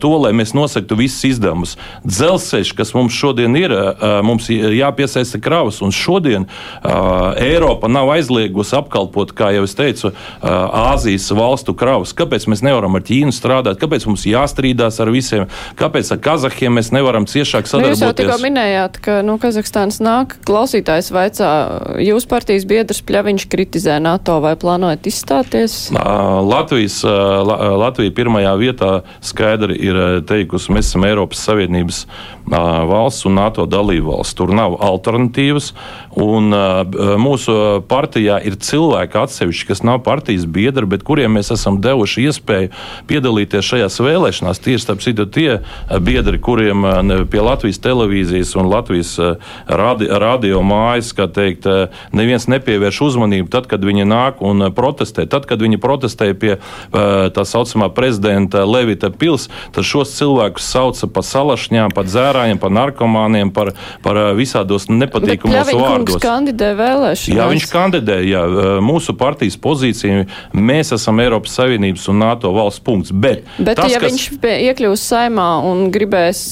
[0.00, 1.76] to, lai mēs nosaktu visus izdevumus.
[2.06, 8.76] Dzelzceļš, kas mums šodien ir, uh, mums jāpiesaista kravas, un šodien uh, Eiropa nav aizliegusi
[8.78, 10.48] apkalpot, kā jau es teicu, uh,
[10.88, 12.14] Āzijas valstu kravas.
[12.16, 13.80] Kāpēc mēs nevaram ar Ķīnu strādāt?
[13.82, 15.46] Kāpēc mums jāstrīdās ar visiem?
[15.78, 18.00] Kāpēc ar Kazahiem mēs nevaram ciešāk sadarboties?
[18.00, 21.52] Nu, jūs jau tikko minējāt, ka no Kazahstānas nāk klausītājs vaicā,
[22.04, 25.78] jūs partijas biedrs Pļaviņš kritizē NATO vai plānojat izstāties?
[26.44, 28.90] Latvijas, Latvija pirmajā vietā
[29.24, 29.98] skaidri ir
[30.28, 32.04] teikusi, mēs esam Eiropas Savienības
[32.48, 34.36] valsts un NATO dalībvalsts.
[34.38, 35.72] Tur nav alternatīvas.
[36.18, 36.50] Un,
[37.20, 37.54] mūsu
[37.88, 42.70] partijā ir cilvēki atsevišķi, kas nav partijas biedri, bet kuriem mēs esam devuši iespēju
[43.10, 44.62] piedalīties šajās vēlēšanās.
[44.64, 45.60] Tieši starp citu tie
[46.04, 46.86] biedri, kuriem
[47.30, 49.12] pie Latvijas televīzijas un Latvijas
[49.68, 51.68] radi, radio mājas, kā teikt,
[52.16, 55.28] neviens nepievērš uzmanību tad, kad viņi nāk un protestē.
[55.28, 55.78] Tad, kad viņi
[56.28, 62.58] protestēja pie tā saucamā prezidenta Levita pils, tad šos cilvēkus sauca par salašņām, par dzērājiem,
[62.58, 66.16] par narkomāniem, par, par visādos nepatīkamos vārdos.
[66.18, 67.38] Viņš kandidē vēlēšanās.
[67.38, 68.18] Jā, viņš kandidē.
[68.28, 68.44] Jā,
[68.84, 73.12] mūsu partijas pozīcija, mēs esam Eiropas Savienības un NATO valsts punkts.
[73.12, 74.12] Bet, bet tas, ja kas...
[74.12, 76.42] viņš iekļūs saimā un gribēs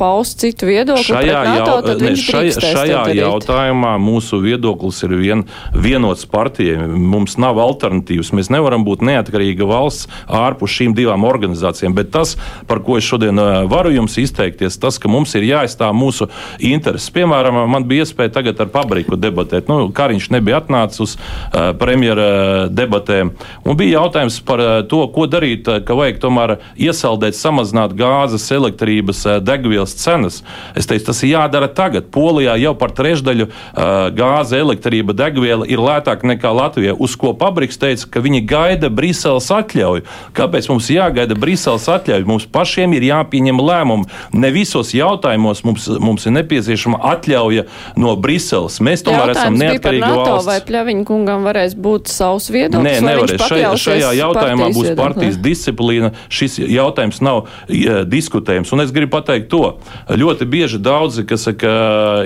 [0.00, 5.46] paust citu viedokli šajā, NATO, jau, tad viņš šajā, šajā jautājumā mūsu viedoklis ir vien,
[5.74, 6.86] vienots partijai.
[7.12, 8.32] Mums nav alternatīvas.
[8.36, 11.94] Mēs nevaram būt neatkarīgi neatkarīga valsts ārpus šīm divām organizācijām.
[11.94, 13.38] Bet tas, par ko es šodien
[13.70, 17.10] varu jums izteikties, tas, ka mums ir jāaizstāv mūsu intereses.
[17.14, 19.70] Piemēram, man bija iespēja tagad ar Pabriku debatēt.
[19.70, 23.32] Nu, Kariņš nebija atnācis uz uh, premjera debatēm.
[23.64, 29.24] Un bija jautājums par uh, to, ko darīt, ka vajag tomēr iesaldēt, samazināt gāzes, elektrības,
[29.28, 30.40] uh, degvielas cenas.
[30.78, 32.08] Es teicu, tas ir jādara tagad.
[32.12, 33.48] Polijā jau par trešdaļu
[34.16, 36.94] gāze, elektrība, degviela ir lētāka nekā Latvijā.
[37.02, 40.04] Uz ko Pabriks teica, ka viņi gaida Briseles atļauju.
[40.36, 42.28] Kāpēc mums jāgaida Briseles atļauju?
[42.28, 44.08] Mums pašiem ir jāpieņem lēmumi.
[44.40, 47.66] Ne visos jautājumos mums, mums ir nepieciešama atļauja
[48.00, 48.80] no Briseles.
[48.80, 50.48] Mēs tomēr Jautājums esam neatkarīgi NATO, valsts.
[50.48, 52.86] Vai Pļaviņa kungam varēs būt savs viedoklis?
[52.88, 53.44] Nē, nevarēs.
[53.52, 56.12] Šajā, šajā jautājumā partijas būs partijas disciplīna.
[56.32, 58.72] Šis jautājums nav ja, diskutējams.
[58.72, 59.74] Un es gribu pateikt to.
[60.08, 61.74] Ļoti bieži daudzi, kas saka,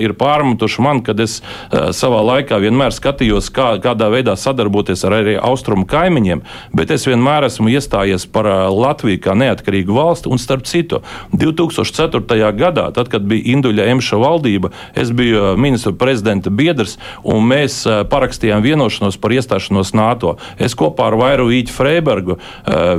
[0.03, 5.19] ir pārmetuši man, kad es uh, savā laikā vienmēr skatījos, kā, kādā veidā sadarboties ar
[5.21, 10.31] arī austrumu kaimiņiem, bet es vienmēr esmu iestājies par Latviju kā neatkarīgu valsti.
[10.33, 11.03] Un starp citu,
[11.33, 12.23] 2004.
[12.57, 18.65] gadā, tad, kad bija Induļa Emša valdība, es biju ministru prezidenta biedrs, un mēs parakstījām
[18.65, 20.37] vienošanos par iestāšanos NATO.
[20.59, 22.39] Es kopā ar Vairu Vīķu Freibergu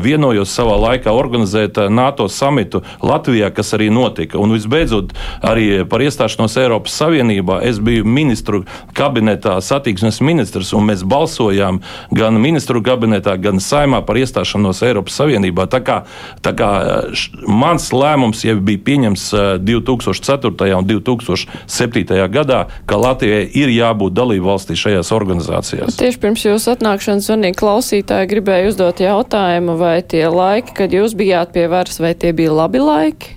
[0.04, 4.40] vienojos savā laikā organizēt NATO samitu Latvijā, kas arī notika.
[4.42, 5.14] Un visbeidzot,
[5.46, 8.64] arī par iestāšanos Eiropas Savienībā es biju ministru
[8.98, 11.82] kabinetā satiksmes ministrs, un mēs balsojām
[12.16, 15.68] gan ministru kabinetā, gan saimā par iestāšanos Eiropas Savienībā.
[15.72, 15.98] Tā kā,
[16.46, 20.72] tā kā uh, š, mans lēmums jau bija pieņems uh, 2004.
[20.78, 22.28] un 2007.
[22.34, 26.00] gadā, ka Latvijai ir jābūt dalību valstī šajās organizācijās.
[26.00, 31.56] Tieši pirms jūsu atnākšanas zvanīja klausītāji, gribēja uzdot jautājumu, vai tie laiki, kad jūs bijāt
[31.56, 33.37] pie varas, vai tie bija labi laiki?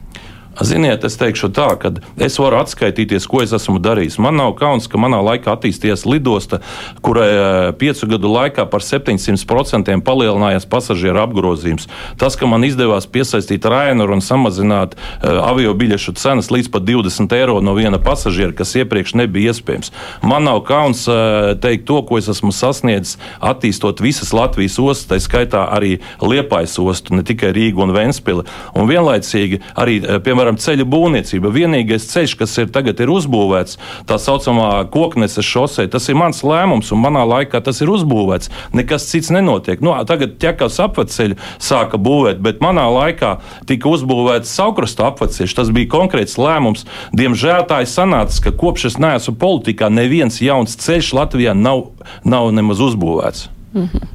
[0.61, 4.19] Ziniet, es teikšu tā, ka es varu atskaitīties, ko es esmu darījis.
[4.21, 6.61] Man nav kauns, ka manā laikā attīstījās lidosta,
[7.01, 11.89] kurai eh, piecu gadu laikā par 700% palielinājās pasažieru apgrozījums.
[12.21, 17.35] Tas, ka man izdevās piesaistīt Rainer un samazināt uh, avio biļešu cenas līdz pat 20
[17.37, 19.93] eiro no viena pasažiera, kas iepriekš nebija iespējams.
[20.27, 25.21] Man nav kauns uh, teikt to, ko es esmu sasniedzis, attīstot visas Latvijas ostas, tā
[25.23, 28.47] skaitā arī Liepājas ostu, ne tikai Rīgu un Ventspili.
[28.77, 30.21] Un vienlaicīgi arī, uh,
[30.51, 31.51] piemēram, ceļu būvniecība.
[31.53, 36.93] Vienīgais ceļš, kas ir tagad ir uzbūvēts, tā saucamā kokneses šosei, tas ir mans lēmums,
[36.93, 38.51] un manā laikā tas ir uzbūvēts.
[38.73, 39.81] Nekas cits nenotiek.
[39.81, 45.55] Nu, tagad ķekas apveceļu sāka būvēt, bet manā laikā tika uzbūvēts saukrasta apveceļš.
[45.55, 46.87] Tas bija konkrēts lēmums.
[47.13, 51.91] Diemžēl tā ir sanācis, ka kopš es neesmu politikā, neviens jauns ceļš Latvijā nav,
[52.25, 53.60] nav nemaz uzbūvēts.
[53.75, 54.09] Mm -hmm.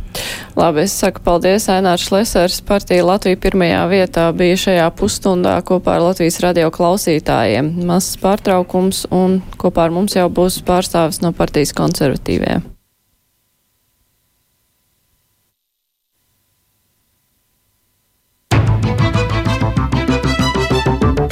[0.56, 1.70] Labi, es saku paldies.
[1.70, 7.86] Ainārs Lesers partija Latvija pirmajā vietā bija šajā pusstundā kopā ar Latvijas radio klausītājiem.
[7.86, 12.62] Mazs pārtraukums un kopā ar mums jau būs pārstāvis no partijas konservatīviem.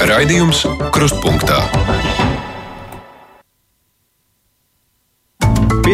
[0.04, 2.13] Raidījums Krustpunktā.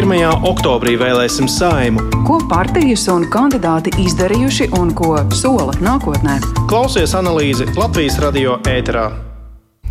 [0.00, 0.46] 1.
[0.48, 2.00] oktobrī vēlēsim saimu.
[2.24, 6.38] Ko partijas un kandidāti izdarījuši un ko sola nākotnē?
[6.70, 9.10] Klausies analīzi Latvijas radio ēterā.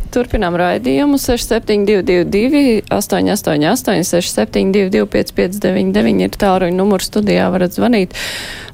[0.10, 8.16] Turpinām raidījumu 6722, 888, 672, 559, ir tāluņa numurs studijā, varat zvanīt.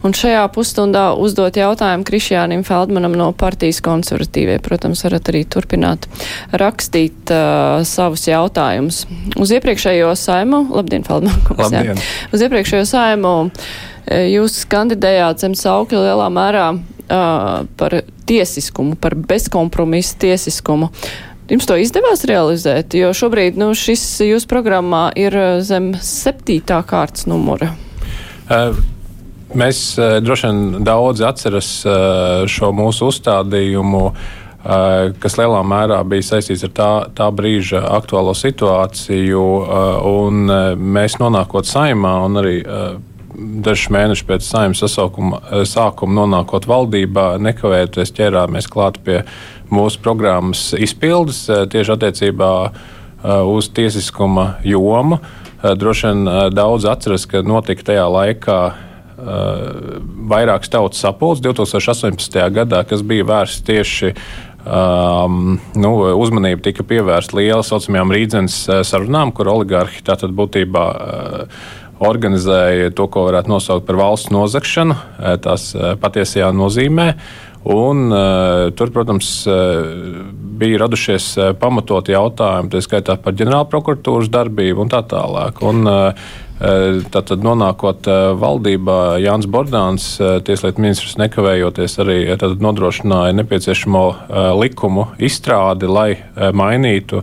[0.06, 4.60] Un šajā pusstundā uzdot jautājumu Krišjānim Feldmanam no partijas konservatīvie.
[4.64, 6.08] Protams, varat arī turpināt
[6.56, 9.04] rakstīt uh, savus jautājumus.
[9.36, 11.96] Uz iepriekšējo saimu, labdien, Feldman, kungs, Labdien.
[11.96, 12.32] jā.
[12.32, 13.36] Uz iepriekšējo saimu
[14.06, 16.66] jūs kandidējāt zem saukļa lielā mērā
[17.08, 20.90] par tiesiskumu, par bezkompromisu tiesiskumu.
[21.50, 27.70] Jums to izdevās realizēt, jo šobrīd nu, šis jūsu programmā ir zem septītā kārtas numura.
[28.50, 28.74] Uh,
[29.54, 29.84] mēs
[30.26, 31.70] droši vien daudz atceras
[32.52, 34.04] šo mūsu uzstādījumu,
[35.22, 39.44] kas lielā mērā bija saistīts ar tā, tā brīža aktuālo situāciju,
[40.98, 42.56] mēs nonākot saimā un arī
[43.66, 49.22] dažus mēnešus pēc saimnes sasaukuma sākuma nonākot valdībā, nekavējoties ķērāmies klāt pie
[49.74, 52.52] mūsu programmas izpildes tieši attiecībā
[53.50, 55.20] uz tiesiskuma jomu.
[55.66, 58.60] Droši vien daudz atceras, ka notika tajā laikā
[60.30, 62.42] vairākas tautas sapulces 2018.
[62.54, 64.14] gadā, kas bija vērsts tieši
[64.66, 68.56] Um, nu, uzmanība tika pievērsta liela saucamajām rīdzenes
[68.90, 71.68] sarunām, kur oligarhi tātad būtībā uh,
[72.04, 74.98] organizēja to, ko varētu nosaukt par valsts nozagšanu,
[75.44, 75.70] tās
[76.02, 77.14] patiesajā nozīmē.
[77.66, 79.56] Un, uh, tur, protams, uh,
[80.60, 85.64] bija radušies uh, pamatoti jautājumi, tā skaitā par ģenerāla prokuratūras darbību un tā tālāk.
[85.66, 88.08] Un, uh, Tātad, nonākot
[88.40, 90.06] valdībā, Jānis Bordāns,
[90.48, 92.16] tieslietu ministrs, nekavējoties arī
[92.64, 94.04] nodrošināja nepieciešamo
[94.62, 96.08] likumu izstrādi, lai
[96.56, 97.20] mainītu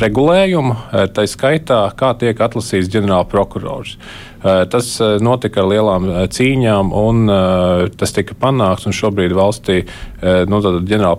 [0.00, 0.76] regulējumu,
[1.14, 3.96] tā skaitā, kā tiek atlasīts ģenerālprokurors.
[4.44, 7.30] Eh, tas eh, notika ar lielām eh, cīņām, un
[7.98, 8.88] tas tika panākts.
[8.92, 9.82] Šobrīd valstī
[10.50, 11.16] nu, ģenerāla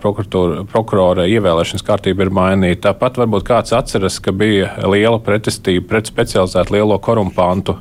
[0.70, 2.90] prokurora ievēlēšanas kārtība ir mainīta.
[2.90, 7.76] Tāpat varbūt kāds atceras, ka bija liela pretestība pret specializētu lielo korumpantu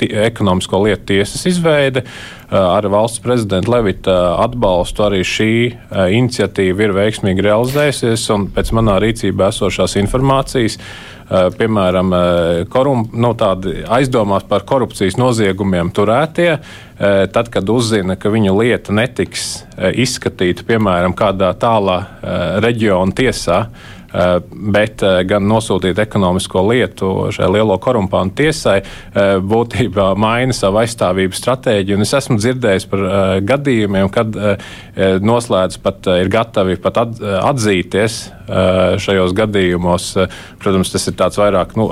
[0.00, 2.04] ekonomisko lietu tiesas izveidi.
[2.50, 5.52] Ar valsts prezidenta Levita atbalstu arī šī
[6.16, 10.80] iniciatīva ir veiksmīgi realizējusies, pēc manā rīcībā esošās informācijas
[11.30, 13.32] piemēram, eh, korum, nu,
[13.98, 21.14] aizdomās par korupcijas noziegumiem turētie, eh, tad, kad uzzina, ka viņu lieta netiks izskatīta, piemēram,
[21.14, 21.98] kādā tālā
[22.62, 23.95] reģiona tiesā, Eh,
[24.50, 31.42] bet eh, gan nosūtīt ekonomisko lietu šai lielo korumpantu tiesai, eh, būtībā maina savu aizstāvības
[31.42, 31.98] stratēģiju.
[31.98, 33.04] Un es esmu dzirdējis par
[33.46, 34.36] gadījumiem, kad
[34.96, 38.16] noslēdz pat ir gatavi pat atzīties
[39.02, 40.06] šajos gadījumos.
[40.62, 41.88] Protams, tas ir tāds vairāk, nu,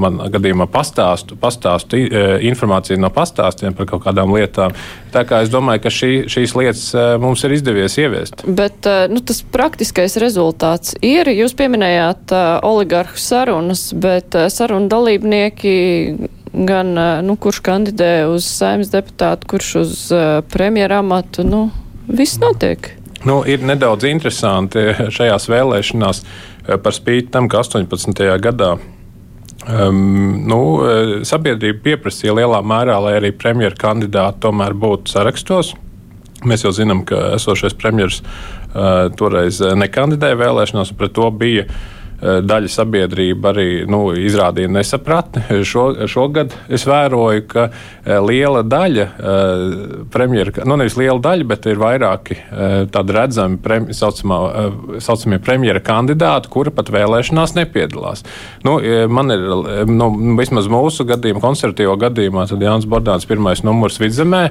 [0.00, 2.00] man gadījumā pastāstu, pastāstu
[2.48, 4.74] informāciju no pastāstiem par kaut kādām lietām.
[5.14, 6.84] Tā kā es domāju, ka šī, šīs lietas
[7.22, 8.44] mums ir izdevies ieviest.
[8.46, 11.30] Bet nu, tas praktiskais rezultāts ir.
[11.34, 15.74] Jūs pieminējāt uh, oligarhu sarunas, bet uh, sarunu dalībnieki
[16.66, 21.66] gan, uh, nu, kurš kandidē uz saimnes deputātu, kurš uz uh, premjera amatu, nu,
[22.08, 22.94] viss notiek.
[23.28, 26.24] Nu, ir nedaudz interesanti šajās vēlēšanās
[26.80, 28.24] par spīti tam, ka 18.
[28.40, 28.78] gadā
[29.68, 30.56] Um, nu,
[31.28, 35.74] sabiedrība pieprasīja lielā mērā, lai arī premjeras kandidāti tomēr būtu sarakstos.
[36.48, 38.24] Mēs jau zinām, ka esošais premjerministrs
[39.18, 45.62] toreiz nekandidēja vēlēšanās, un pret to bija Eh, daļa sabiedrība arī nu, izrādīja nesapratni.
[45.70, 49.64] Šo, šogad es vēroju, ka eh, liela daļa eh,
[50.12, 52.36] premjera, nu nevis liela daļa, bet ir vairāki
[52.92, 54.38] tādi redzami prem, saucamā,
[55.02, 58.24] saucamie premjera kandidāti, kuri pat vēlēšanās nepiedalās.
[58.66, 58.76] Nu,
[59.12, 59.44] man ir,
[59.88, 64.42] nu, vismaz mūsu gadījumā, konservatīvo gadījumā, tad Jānis Bordāns pirmais numurs vidzemē,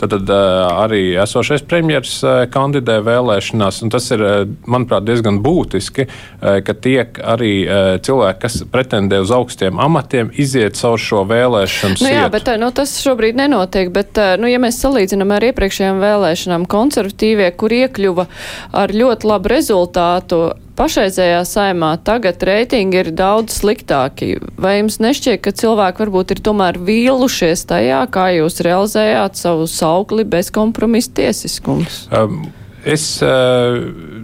[0.00, 2.18] tad, tad arī esošais premjers
[2.54, 4.24] kandidē vēlēšanās, un tas ir,
[4.70, 10.76] manuprāt, diezgan būtiski, ka tiek tiek arī uh, cilvēki, kas pretendē uz augstiem amatiem, iziet
[10.76, 11.98] caur šo vēlēšanu.
[12.00, 13.90] Nu, jā, bet nu, tas šobrīd nenotiek.
[13.90, 18.26] Bet, uh, nu, ja mēs salīdzinām ar iepriekšējām vēlēšanām, konservatīvie, kur iekļuva
[18.72, 24.38] ar ļoti labu rezultātu, pašreizējā saimā tagad reitingi ir daudz sliktāki.
[24.56, 30.24] Vai jums nešķiet, ka cilvēki varbūt ir tomēr vīlušies tajā, kā jūs realizējāt savu saukli
[30.28, 32.06] bez kompromisa tiesiskums?
[32.14, 32.46] Um.
[32.88, 33.76] Es, eh,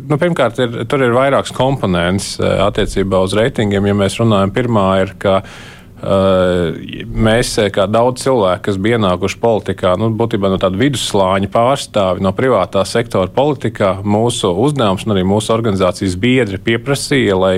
[0.09, 3.91] nu, pirmkārt, ir, tur ir vairākas komponentes eh, attiecībā uz reitingiem.
[3.91, 9.93] Ja mēs runājam, pirmā ir, ka eh, mēs, kā daudz cilvēku, kas bija ienākuši politikā,
[10.01, 15.53] nu, būtībā no tāda vidusslāņa pārstāvi no privātā sektora politikā, mūsu uzdevums un arī mūsu
[15.53, 17.55] organizācijas biedri pieprasīja, lai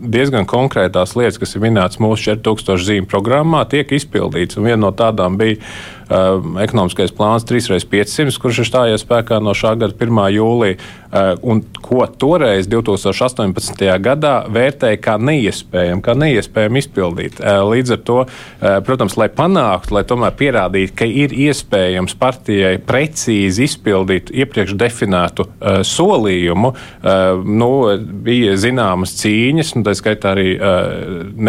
[0.00, 4.56] diezgan konkrētās lietas, kas ir minētas mūsu 4000 zīmju programmā, tiek izpildītas.
[4.56, 5.60] Un viena no tādām bija
[6.10, 10.20] ekonomiskais plāns 3x500, kurš ir stājies spēkā no šā gada 1.
[10.34, 13.84] jūlija, uh, un ko toreiz 2018.
[14.02, 17.40] gadā vērtēja kā neiespējamu, kā neiespējamu izpildīt.
[17.40, 18.18] Uh, līdz ar to,
[18.86, 25.46] protams, lai panāktu, lai tomēr pierādītu, ka ir iespējams partijai precīzi izpildīt iepriekš definētu
[25.86, 26.72] solījumu,
[27.46, 27.70] nu,
[28.26, 30.48] bija zināmas cīņas, un tā skaitā arī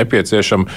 [0.01, 0.67] nepieciešam,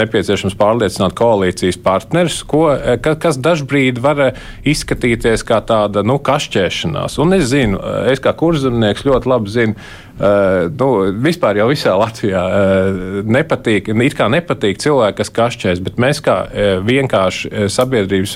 [0.00, 2.66] nepieciešams pārliecināt koalīcijas partnerus, ko,
[3.02, 4.34] ka, kas dažbrīd var
[4.66, 7.18] izskatīties kā tāda nu, kašķēšanās.
[7.22, 9.90] Un es zinu, es kā kurzemnieks ļoti labi zinu,
[10.20, 10.86] Uh, nu,
[11.24, 16.34] vispār jau visā Latvijā uh, nepatīk, it kā nepatīk cilvēki, kas kašķēs, bet mēs kā
[16.44, 18.34] uh, vienkārši sabiedrības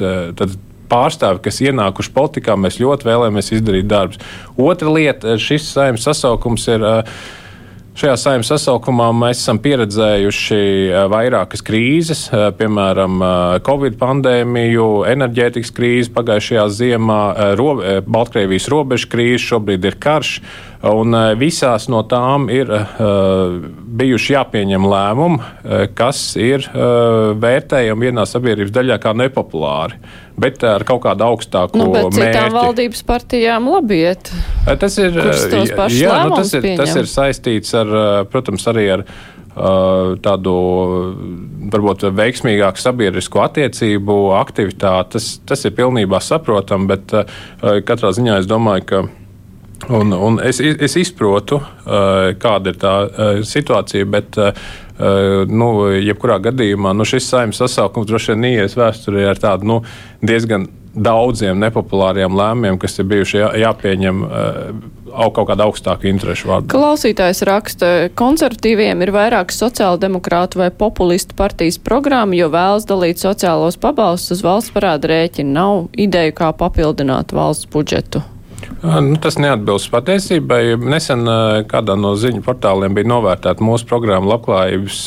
[0.88, 4.24] pārstāvi, kas ienākuši politikā, mēs ļoti vēlamies izdarīt darbus.
[4.56, 6.88] Otra lieta, šis saimnes sasaukums ir.
[6.88, 7.42] Uh,
[7.94, 15.70] Šajā saimnes sasaukumā mēs esam pieredzējuši eh, vairākas krīzes, eh, piemēram, eh, Covid pandēmiju, enerģētikas
[15.76, 17.20] krīzi pagājušajā ziemā,
[18.02, 20.40] Baltkrievijas robežu krīzi, šobrīd ir karš.
[20.84, 23.54] Un visās no tām ir uh,
[23.94, 25.38] bijuši jāpieņem lēmumi,
[25.96, 26.66] kas ir
[27.40, 29.96] vērtējami vienā sabiedrības daļā kā nepopulāri.
[30.40, 32.18] Bet ar kaut kādu augstāku nu, mērķi.
[32.18, 34.32] Citām valdības partijām labi iet.
[34.82, 37.94] Tas ir, jā, nu, tas ir, tas ir saistīts ar,
[38.32, 39.06] protams, arī ar
[39.54, 40.54] tādu
[41.70, 45.14] varbūt veiksmīgāku sabiedrisko attiecību aktivitāti.
[45.14, 47.14] Tas, tas ir pilnībā saprotami, bet
[47.86, 49.06] katrā ziņā es domāju, ka.
[49.88, 52.94] Un, un es, es izprotu, kāda ir tā
[53.44, 54.38] situācija, bet
[55.50, 55.68] nu,
[55.98, 59.78] jebkurā gadījumā nu, šis saimnes sasaukums droši vien ies vēsturē ar tādu nu,
[60.24, 66.70] diezgan daudziem nepopulāriem lēmumiem, kas ir bijuši jā, jāpieņem uh, kaut kāda augstāka interešu vārdā.
[66.70, 74.38] Klausītājs raksta, konservatīviem ir vairāk sociāldemokrātu vai populistu partijas programma, jo vēlas dalīt sociālos pabalstus
[74.38, 75.54] uz valsts parāda rēķina.
[75.58, 78.22] Nav ideju, kā papildināt valsts budžetu.
[78.84, 80.74] Nu, tas neatbilst patiesībai.
[80.76, 81.24] Nesen
[81.70, 84.98] kādā no ziņu portāliem bija novērtēta mūsu programma labklājības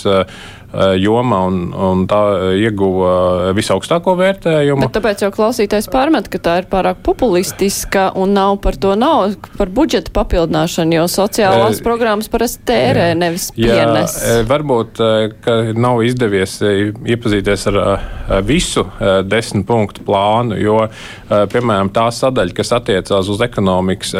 [0.74, 2.20] jomā, un, un tā
[2.60, 4.84] ieguva visaugstāko vērtējumu.
[4.84, 9.38] Bet tāpēc jau klausītājs pārmet, ka tā ir pārāk populistiska un nav par to nav
[9.58, 14.18] par budžeta papildināšanu, jo sociālās e, programmas parasti tērē, jā, nevis pienes.
[14.20, 15.02] Jā, eh, varbūt,
[15.46, 17.80] ka nav izdevies iepazīties ar
[18.48, 18.84] visu
[19.28, 20.80] desmit punktu plānu, jo,
[21.30, 24.14] piemēram, tā sadaļa, kas attiecās uz ekonomikas,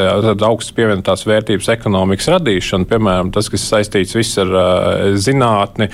[0.48, 4.54] augstas pievienotās vērtības ekonomikas radīšanu, piemēram, tas, kas saistīts viss ar
[5.20, 5.90] zinātni,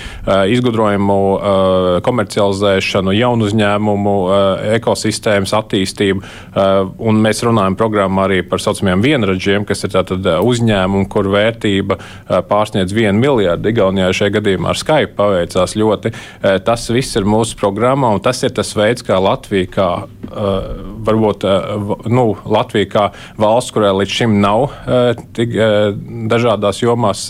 [0.49, 6.23] izgudrojumu eh, komercializēšanu, jaunu uzņēmumu, eh, ekosistēmas attīstību.
[6.23, 11.97] Eh, un mēs runājam programmā arī par saucamiem vienradžiem, kas ir uzņēmumi, kur vērtība
[12.49, 13.69] pārsniedz vienu miljardu.
[13.69, 16.11] Igaunijā šajā gadījumā ar Skype paveicās ļoti.
[16.65, 19.89] Tas viss ir mūsu programmā, un tas ir tas veids, kā Latvija, kā,
[21.07, 21.45] varbūt
[22.11, 23.05] nu, Latvija kā
[23.37, 24.69] valsts, kurai līdz šim nav
[25.35, 25.53] tik
[26.31, 27.27] dažādās jomās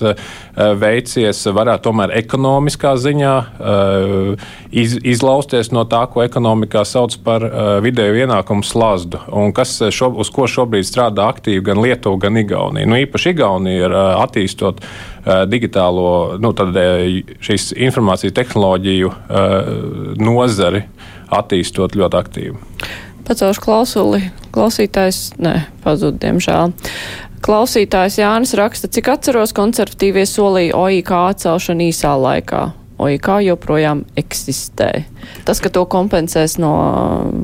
[0.55, 4.47] veicies, varētu tomēr ekonomiskā ziņā eh,
[4.83, 10.11] iz, izlausties no tā, ko ekonomikā sauc par eh, vidēju ienākumu slazdu, un kas šo,
[10.23, 12.89] uz ko šobrīd strādā aktīvi gan Lietuva, gan Igaunija.
[12.89, 14.85] Nu, īpaši Igaunija ir eh, attīstot
[15.47, 16.75] digitālo, nu, tad,
[17.47, 19.11] šīs informācijas tehnoloģiju
[20.19, 20.81] nozari,
[21.31, 22.57] attīstot ļoti aktīvi.
[23.23, 24.19] Pacaušu klausuli.
[24.51, 26.75] Klausītājs, nē, pazud, diemžēl.
[27.43, 32.61] Klausītājs Jānis raksta, cik atceros, konservatīvie solīja OIK atcelšanu īsā laikā.
[33.03, 35.05] OIK joprojām eksistē.
[35.47, 36.73] Tas, ka to kompensēs no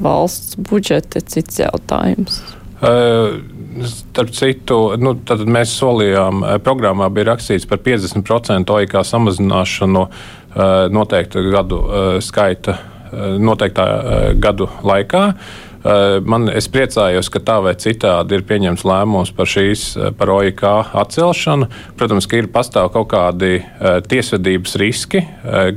[0.03, 2.41] valsts budžeta, ir cits jautājums.
[2.79, 3.41] Uh,
[3.89, 5.13] starp citu, nu,
[5.51, 10.13] mēs solījām, programmā bija rakstīts par 50% OIK samazināšanu uh,
[10.91, 12.79] noteikta gadu uh, skaita,
[13.41, 13.85] noteiktā
[14.37, 15.23] gadu laikā.
[15.79, 20.31] Eh, man, es priecājos, ka tā vai citādi ir pieņemts lēmums par šīs, eh, par
[20.33, 20.63] OIK
[20.99, 21.69] atcelšanu.
[21.99, 25.21] Protams, ka ir pastāv kaut kādi uh, tiesvedības riski,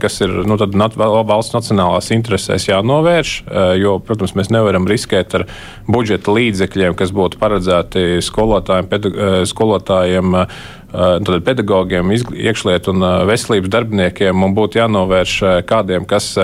[0.00, 3.32] kas ir nu, nat, valsts nacionālās interesēs jānovērš,
[3.80, 5.44] jo, protams, mēs nevaram riskēt ar
[5.90, 9.18] budžeta līdzekļiem, kas būtu paredzēti skolotājiem, pedag,
[9.50, 10.36] skolotājiem
[10.92, 16.34] Tad pedagogiem, iekšlietu un veselības darbiniekiem būtu jānovērš kādiem, kas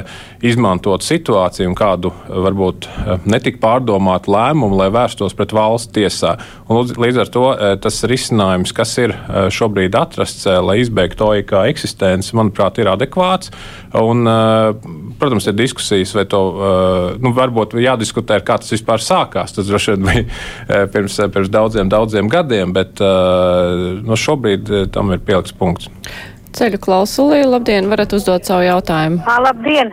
[0.41, 2.89] izmantot situāciju un kādu varbūt
[3.29, 6.39] netik pārdomātu lēmumu, lai vērstos pret valsts tiesā.
[6.69, 7.45] Un līdz ar to
[7.85, 9.13] tas risinājums, kas ir
[9.53, 13.53] šobrīd atrasts, lai izbeigtu OIK eksistenci, manuprāt, ir adekvāts.
[13.97, 14.29] Un,
[15.17, 16.41] protams, ir diskusijas, vai to
[17.25, 19.55] nu, varbūt jādiskutē, kā tas vispār sākās.
[19.57, 23.01] Tas droši vien bija pirms, pirms daudziem, daudziem gadiem, bet
[24.05, 25.89] no šobrīd eh, tam ir pielikts punkts.
[26.59, 29.23] Ceļu klausulī, labdien, varat uzdot savu jautājumu.
[29.29, 29.93] À, labdien!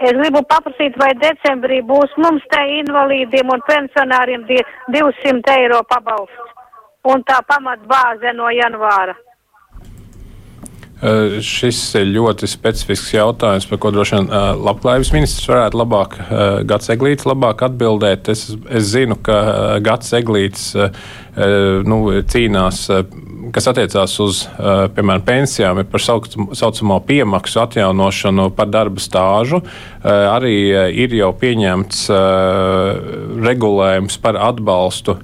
[0.00, 6.54] Es gribu paprasīt, vai decembrī būs mums te invalīdiem un pensionāriem 200 eiro pabalsts
[7.10, 9.12] un tā pamatbāze no janvāra.
[11.00, 14.26] Šis ir ļoti specifisks jautājums, par ko droši vien
[14.60, 16.18] labklājības ministrs varētu labāk,
[16.68, 18.28] Gats Eglīts, labāk atbildēt.
[18.28, 20.74] Es, es zinu, ka Gats Eglīts
[21.88, 22.84] nu, cīnās
[23.54, 24.42] kas attiecās uz,
[24.94, 29.62] piemēram, pensijām, ir par saucamo piemaksu atjaunošanu par darba stāžu.
[30.04, 30.54] Arī
[31.04, 32.04] ir jau pieņemts
[33.48, 35.16] regulējums par atbalstu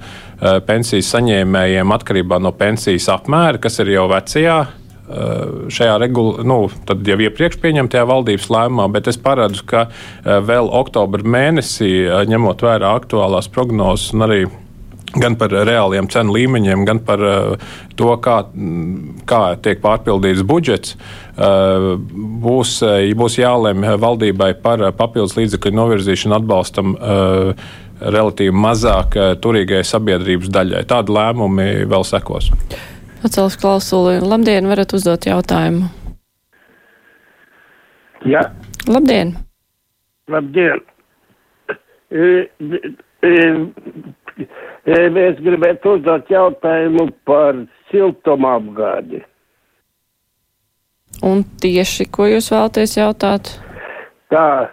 [0.67, 4.59] pensijas saņēmējiem atkarībā no pensijas apmēra, kas ir jau vecajā
[5.07, 6.59] šajā regula, nu,
[6.91, 9.87] jau iepriekš pieņemtajā valdības lēmumā, bet es paredzu, ka
[10.25, 11.93] vēl oktobra mēnesī,
[12.31, 14.41] ņemot vērā aktuālās prognozes un arī
[15.17, 17.23] gan par reāliem cenu līmeņiem, gan par
[17.97, 18.37] to, kā,
[19.29, 20.97] kā tiek pārpildīts budžets.
[21.37, 22.75] Būs,
[23.17, 26.97] būs jālemj valdībai par papildus līdzekļu novirzīšanu atbalstam
[27.97, 30.85] relatīvi mazāk turīgai sabiedrības daļai.
[30.91, 32.51] Tādi lēmumi vēl sekos.
[33.27, 34.21] Pacels klausuli.
[34.23, 35.89] Labdien, varat uzdot jautājumu.
[38.23, 38.43] Jā.
[38.87, 39.33] Labdien.
[40.31, 40.83] Labdien.
[42.15, 42.29] E,
[43.27, 43.33] e,
[44.87, 47.57] Es gribētu uzdot jautājumu par
[47.91, 49.25] siltuma apgādi.
[51.27, 53.51] Un tieši, ko jūs vēlaties jautāt?
[54.31, 54.71] Tā,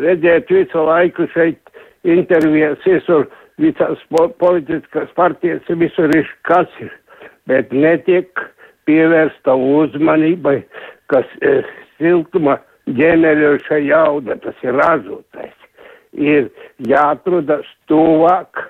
[0.00, 1.60] redzēt visu laiku šeit
[2.08, 3.28] intervijas, visur
[3.60, 6.94] visās po politiskās partijas, visur ir kas ir,
[7.50, 8.44] bet netiek
[8.88, 10.60] pievērsta uzmanībai,
[11.10, 11.60] kas e,
[11.98, 12.58] siltuma
[12.90, 15.56] ģenerējuša jauda, tas ir ražotais.
[16.16, 16.48] Ir
[16.90, 18.64] jāatrodas tuvāk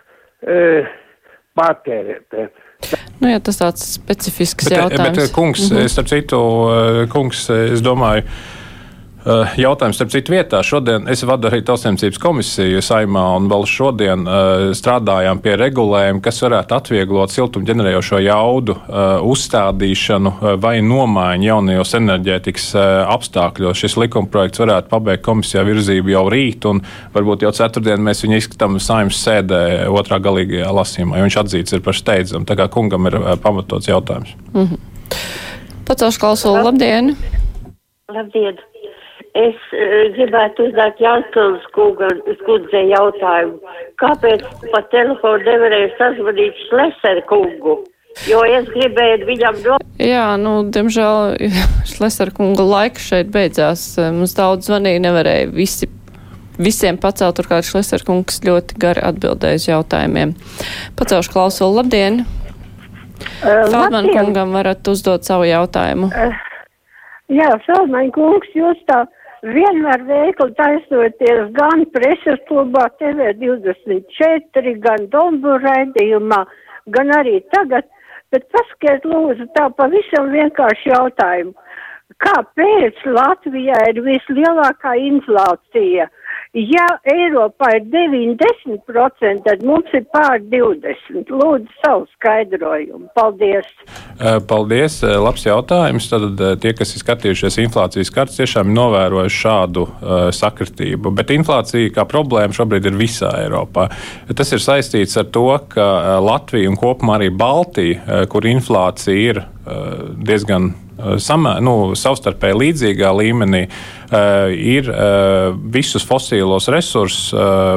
[0.44, 0.84] e,
[1.56, 2.50] patērētājiem.
[3.20, 5.18] Nu, jā, tas tāds specifisks bet, jautājums.
[5.18, 5.92] Bet, kungs, mm -hmm.
[5.92, 6.40] starp citu,
[7.12, 8.59] kungs, es domāju, Eh,
[9.60, 10.60] jautājums, starp citu, vietā.
[10.64, 16.40] Šodien es vadu arī tautsēmniecības komisiju saimā, un vēl šodien uh, strādājām pie regulējuma, kas
[16.44, 22.68] varētu atvieglot siltumģenerējošo jaudu uh, uzstādīšanu uh, vai nomaiņu jaunajos enerģētikas
[23.10, 23.82] apstākļos.
[23.82, 26.82] Šis likumprojekts varētu pabeigt komisijā virzību jau rīt, un
[27.14, 29.62] varbūt jau ceturtdien mēs viņu izskatām saimnes sēdē
[29.92, 32.48] otrā galīgajā lasījumā, jo viņš atzīts ir par steidzamu.
[32.48, 34.32] Tā kā kungam ir pamatots jautājums.
[34.54, 34.88] Mm -hmm.
[35.90, 37.16] Pacaušu klausulu, labdien!
[38.10, 38.69] Labdien!
[39.38, 41.66] Es uh, gribētu uzdot Jānskavas
[42.40, 43.60] skundzei jautājumu,
[44.02, 47.76] kāpēc pa telefonu nevarēja sazvanīt Šleseru kungu?
[48.26, 49.76] Jo es gribēju viņam no.
[50.02, 51.36] Jā, nu, diemžēl
[51.92, 53.84] Šlesera kunga laiks šeit beidzās.
[54.00, 55.86] Mums daudz zvanīja, nevarēja visi,
[56.58, 60.34] visiem pacelt, turklāt Šlesera kungs ļoti gari atbildēja uz jautājumiem.
[60.98, 62.24] Pacelšu klausulu, labdien!
[63.44, 66.10] Uh, Feldman kungam varat uzdot savu jautājumu.
[66.10, 66.36] Uh,
[67.30, 69.04] jā, Feldman kungs, jūs tā
[69.46, 76.44] vienmēr veikli taisoties gan preses klubā TV24, gan dombu raidījumā,
[76.94, 77.88] gan arī tagad,
[78.30, 81.54] bet paskiet lūdzu tā pavisam vienkārši jautājumu.
[82.20, 86.08] Kāpēc Latvijā ir vislielākā inflācija?
[86.50, 91.30] Ja Eiropā ir 90%, tad mums ir pār 20%.
[91.30, 93.06] Lūdzu, savu skaidrojumu.
[93.14, 93.68] Paldies!
[94.50, 94.96] Paldies!
[95.06, 96.08] Labs jautājums.
[96.10, 101.14] Tad tie, kas ir skatījušies inflācijas kartes, tiešām ir novērojuši šādu uh, sakritību.
[101.14, 103.86] Bet inflācija kā problēma šobrīd ir visā Eiropā.
[104.34, 110.10] Tas ir saistīts ar to, ka Latvija un kopumā arī Baltija, kur inflācija ir uh,
[110.18, 110.72] diezgan
[111.22, 113.90] samā, nu, savstarpēji līdzīgā līmenī, uh,
[114.50, 117.30] ir uh, visus fosīlos resursus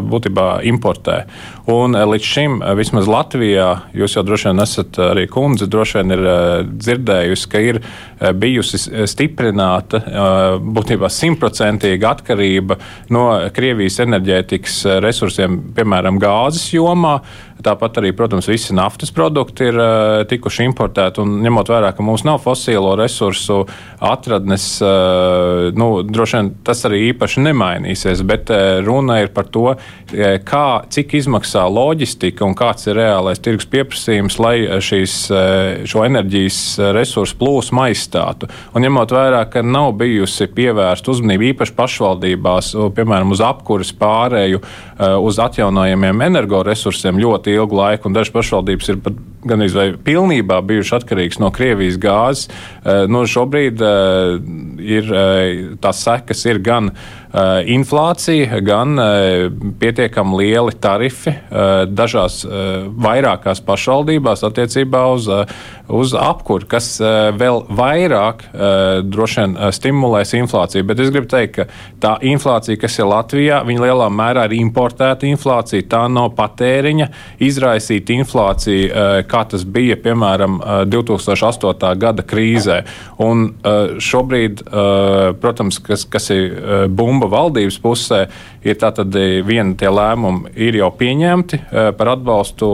[0.09, 1.23] būtībā importē.
[1.69, 6.23] Un līdz šim, vismaz Latvijā, jūs jau droši vien esat arī kundze, droši vien ir
[6.73, 7.79] dzirdējusi, ka ir
[8.35, 10.01] bijusi stiprināta
[10.59, 12.79] būtībā simtprocentīga atkarība
[13.15, 17.19] no Krievijas enerģētikas resursiem, piemēram, gāzes jomā.
[17.63, 21.23] Tāpat arī, protams, visi naftas produkti ir uh, tikuši importēti.
[21.23, 23.61] Un, ņemot vērā, ka mums nav fosilo resursu
[24.03, 28.23] atradnes, uh, nu, droši vien tas arī īpaši nemainīsies.
[28.27, 29.65] Bet uh, runa ir par to,
[30.45, 35.15] kā, cik izmaksā loģistika un kāds ir reālais tirgus pieprasījums, lai šīs,
[35.89, 36.59] šo enerģijas
[36.93, 38.49] resursu plūsmu aizstātu.
[38.75, 44.61] Un ņemot vērā, ka nav bijusi pievērsta uzmanība īpaši pašvaldībās, piemēram, uz apkuras pārēju,
[45.23, 51.01] uz atjaunojamiem energoresursiem ļoti ilgu laiku, un dažas pašvaldības ir pat gan vai pilnībā bijušas
[51.01, 52.47] atkarīgas no Krievijas gāzes.
[52.83, 54.37] Eh, nu, šobrīd eh,
[54.83, 56.93] ir eh, tās sekas ir gan
[57.33, 58.91] inflācija, gan
[59.81, 61.31] pietiekami lieli tarifi
[61.89, 65.31] dažās vairākās pašvaldībās attiecībā uz,
[65.89, 68.43] uz apkuru, kas vēl vairāk
[69.09, 70.85] droši vien stimulēs inflāciju.
[70.85, 71.65] Bet es gribu teikt, ka
[72.05, 75.89] tā inflācija, kas ir Latvijā, viņa lielā mērā ir importēta inflācija.
[75.89, 77.09] Tā nav patēriņa
[77.49, 80.59] izraisīta inflācija kā tas bija piemēram
[80.91, 81.89] 2008.
[81.99, 82.79] gada krīzē.
[83.23, 83.49] Un
[84.03, 84.63] šobrīd,
[85.41, 88.23] protams, kas, kas ir bumba valdības pusē,
[88.63, 89.15] ir tātad
[89.47, 91.61] viena tie lēmumi ir jau pieņemti
[91.97, 92.69] par atbalstu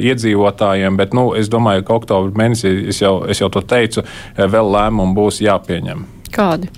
[0.00, 4.74] iedzīvotājiem, bet nu, es domāju, ka oktobra mēnesī, es jau, es jau to teicu, vēl
[4.76, 6.06] lēmumi būs jāpieņem.
[6.34, 6.70] Kādi?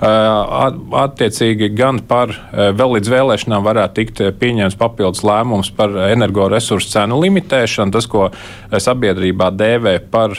[0.00, 7.92] Attiecīgi, gan par vēl līdz vēlēšanām varētu tikt pieņemts papildus lēmums par energoresursu cenu limitēšanu,
[7.92, 8.30] tas, ko
[8.72, 10.36] sabiedrībā dēvē par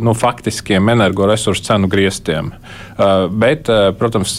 [0.00, 2.52] nu, faktiskiem energoresursu cenu griestiem.
[3.40, 4.36] Bet, protams,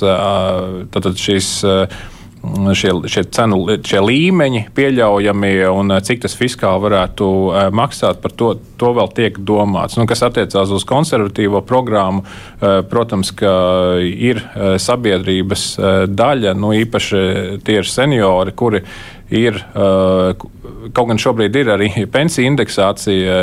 [1.18, 1.50] šīs
[2.78, 8.34] šie, šie cenu šie līmeņi pieļaujami un eh, cik tas fiskāli varētu eh, maksāt, par
[8.38, 9.98] to, to vēl tiek domāts.
[10.00, 13.52] Nu, kas attiecās uz konservatīvo programmu, eh, protams, ka
[14.02, 14.42] ir
[14.82, 15.68] sabiedrības
[16.10, 17.22] daļa, nu, īpaši
[17.66, 18.84] tie ir seniori, kuri
[19.34, 19.60] ir,
[20.96, 23.38] kaut gan šobrīd ir arī pensiju indeksācija,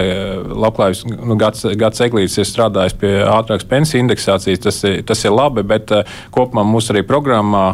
[0.48, 5.34] labklājības nu, gads, gads eglītis ir strādājis pie ātrākas pensiju indeksācijas, tas ir, tas ir
[5.34, 5.92] labi, bet
[6.34, 7.64] kopumā mūsu arī programmā,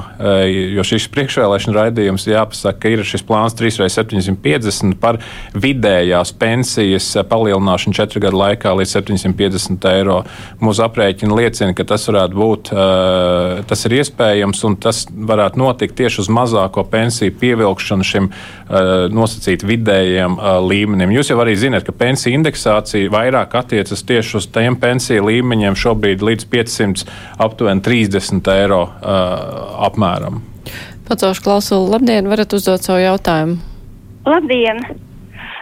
[0.74, 5.20] jo šis priekšvēlēšana raidījums jāpasaka, ka ir šis plāns 3x750 par
[5.54, 10.20] vidējās pensijas palielināšanu četru gadu laikā līdz 750 eiro.
[10.62, 12.72] Mūsu aprēķini liecina, ka tas varētu būt,
[13.70, 19.64] tas ir iespējams un tas varētu notikt tieši uz mazāko pensiju pievilkšanu šim uh, nosacīt
[19.66, 21.12] vidējiem uh, līmenim.
[21.16, 26.24] Jūs jau arī zināt, ka pensiju indeksācija vairāk attiecas tieši uz tiem pensiju līmeņiem šobrīd
[26.26, 27.06] līdz 500
[27.42, 30.42] aptuveni 30 eiro uh, apmēram.
[31.10, 33.58] Pacaušu klausulu, labdien, varat uzdot savu jautājumu.
[34.28, 35.09] Labdien!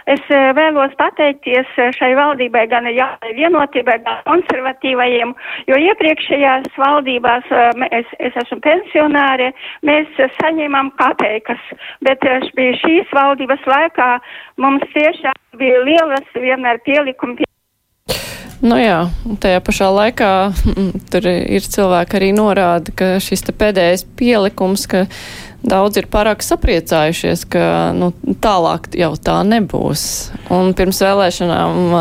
[0.09, 5.35] Es eh, vēlos pateikties eh, šai valdībai, gan jaunai vienotībai, gan konservatīvajiem,
[5.69, 9.51] jo iepriekšējās valdībās eh, es, es esmu pensionāre,
[9.85, 11.61] mēs saņēmām kapeikas,
[12.05, 12.25] bet
[12.57, 14.09] bija šīs valdības laikā
[14.57, 17.45] mums tiešām bija lielas vienmēr pielikumi.
[18.59, 19.05] Nu jā,
[19.39, 25.05] tajā pašā laikā mm, tur ir cilvēki arī norāda, ka šis pēdējais pielikums, ka
[25.65, 27.65] daudz ir pārāk sapriecājušies, ka
[27.97, 30.03] nu, tālāk jau tā nebūs.
[30.53, 31.93] Un pirms vēlēšanām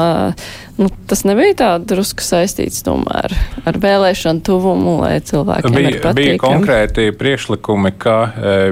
[0.78, 3.34] nu, tas nebija tā drusku saistīts tomēr
[3.66, 8.16] ar vēlēšanu tuvumu, lai cilvēkiem bija, bija konkrēti priekšlikumi, ka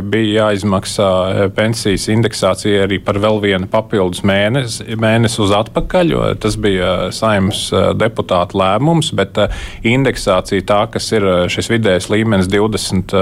[0.07, 1.11] bija jāizmaksā
[1.57, 7.69] pensijas indeksācija arī par vēl vienu papildus mēnesi, mēnesi uz atpakaļ, jo tas bija saimnes
[7.99, 9.43] deputāta lēmums, bet
[9.87, 13.19] indeksācija tā, kas ir šis vidējais līmenis 20.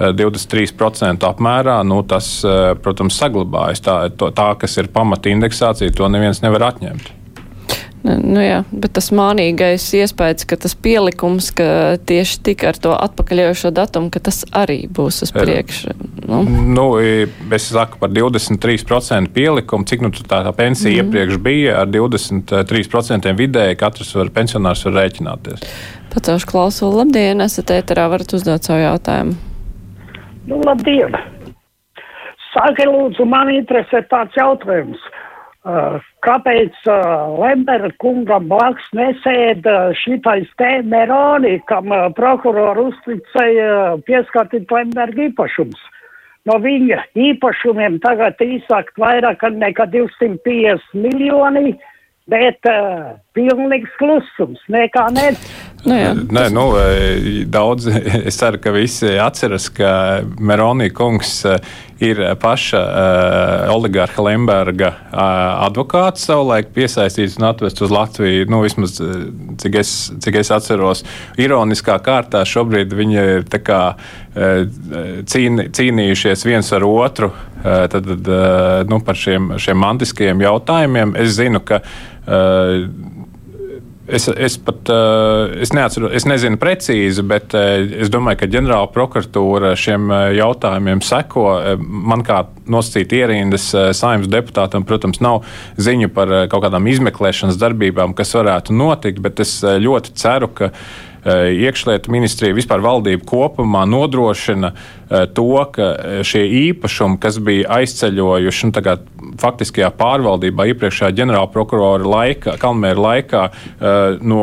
[0.00, 3.84] 23% apmērā, nu, tas, eh, protams, saglabājas.
[3.84, 7.16] Tā, to, tā, kas ir pamata indeksācija, to neviens nevar atņemt.
[8.00, 13.72] Nu jā, bet tas mānīgais iespējas, ka tas pielikums, ka tieši tik ar to atpakaļējošo
[13.76, 15.92] datumu, ka tas arī būs uz priekšu.
[16.24, 16.40] Nu.
[16.48, 21.10] Nu, es saku par 23% pielikumu, cik nu tā, tā pensija mm.
[21.10, 25.68] iepriekš bija, ar 23% vidēji katrs var, pensionārs var rēķināties.
[26.14, 29.49] Pacaušu klausulu, labdien, esat ēterā, varat uzdot savu jautājumu.
[30.50, 31.14] Nu, labdien!
[32.50, 34.98] Saki, lūdzu, man interesē tāds jautājums.
[35.60, 44.72] Uh, kāpēc uh, Lembera kungam blakus nesēda šitais te Meroni, kam uh, prokuroru uzticēja pieskatīt
[44.72, 45.78] Lemberga īpašums?
[46.48, 51.76] No viņa īpašumiem tagad īsākt vairāk nekā 250 miljoni,
[52.30, 55.30] bet uh, pilnīgs klusums, nekā ne.
[55.80, 56.66] Nu, jā, Nē, nu,
[57.48, 57.86] daudz,
[58.28, 59.92] es ceru, ka visi atceras, ka
[60.36, 61.40] Meronija kungs
[62.00, 68.46] ir paša uh, oligarha Lemberga uh, advokāts savulaik piesaistīts un atvests uz Latviju.
[68.52, 68.96] Nu, vismaz,
[69.60, 69.92] cik es,
[70.24, 71.04] cik es atceros,
[71.40, 74.62] ironiskā kārtā šobrīd viņi ir kā, uh,
[75.28, 81.16] cīn, cīnījušies viens ar otru uh, tad, uh, nu, par šiem, šiem mantiskajiem jautājumiem.
[81.20, 82.84] Es zinu, ka uh,
[84.10, 84.90] Es, es pat
[85.62, 91.44] es neatceru, es nezinu precīzi, bet es domāju, ka ģenerāla prokuratūra šiem jautājumiem seko.
[91.78, 95.44] Man kā nosacīt ierindas saimnes deputātam, protams, nav
[95.78, 101.09] ziņu par kaut kādām izmeklēšanas darbībām, kas varētu notikt, bet es ļoti ceru, ka Eh,
[101.26, 108.70] iekšlietu ministrija, vispār valdība kopumā nodrošina eh, to, ka eh, šie īpašumi, kas bija aizceļojuši
[108.70, 108.96] nu,
[109.40, 113.42] faktiskajā pārvaldībā iepriekšējā ģenerāla prokurora laikā, Kalmēra laikā
[114.26, 114.40] no,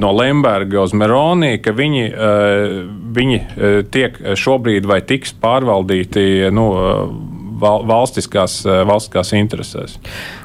[0.00, 2.04] no Lemberga uz Meroni, ka viņi,
[3.14, 3.38] viņi
[3.92, 6.24] tiek šobrīd vai tiks pārvaldīti.
[6.54, 6.66] Nu,
[7.60, 9.98] valstiskās, eh, valstiskās interesēs.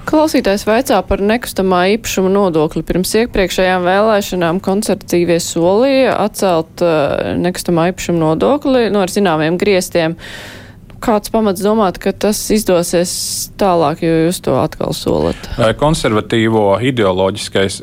[0.06, 2.84] Klausītājs vaicā par nekustamā īpašuma nodokli.
[2.86, 10.16] Pirms iepriekšējām vēlēšanām konservatīvie solīja atcelt uh, nekustamā īpašuma nodokli no ar zināmiem griestiem.
[11.06, 13.12] Kāds pamats domāt, ka tas izdosies
[13.60, 15.38] tālāk, jo jūs to atkal solat?
[15.58, 17.82] Eh, konservatīvo ideoloģiskais,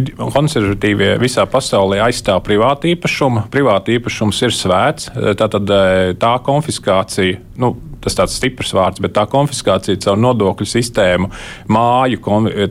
[0.00, 3.46] ide, konservatīvie visā pasaulē aizstāv privātu īpašumu.
[3.54, 5.08] Privāta īpašums ir svēts,
[5.40, 5.72] tātad
[6.20, 7.74] tā konfiskācija, nu,
[8.04, 11.30] tas tāds stiprs vārds, bet tā konfiskācija caur nodokļu sistēmu,
[11.72, 12.20] māju,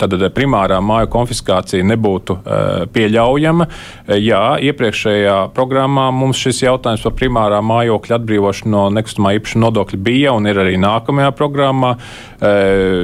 [0.01, 3.67] tad primārā māju konfiskācija nebūtu uh, pieļaujama.
[4.19, 10.34] Jā, iepriekšējā programmā mums šis jautājums par primārā mājokļa atbrīvošanu no nekustamā īpašuma nodokļa bija
[10.36, 11.93] un ir arī nākamajā programmā.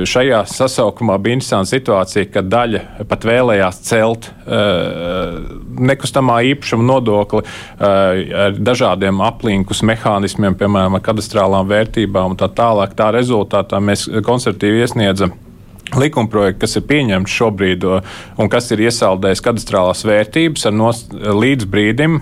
[0.10, 4.28] Šajā sasaukumā bija interesanta situācija, ka daļa pat vēlējās celt
[5.90, 7.46] nekustamā īpašuma nodokli
[7.80, 12.96] ar dažādiem aplinkus mehānismiem, piemēram, ar kadastrālām vērtībām valdībām un tā tālāk.
[12.96, 15.34] Tā rezultātā mēs konservatīvi iesniedzam
[15.98, 17.86] likumprojektu, kas ir pieņemts šobrīd
[18.38, 22.22] un kas ir iesaldējis kadastrālās vērtības nos, līdz brīdim,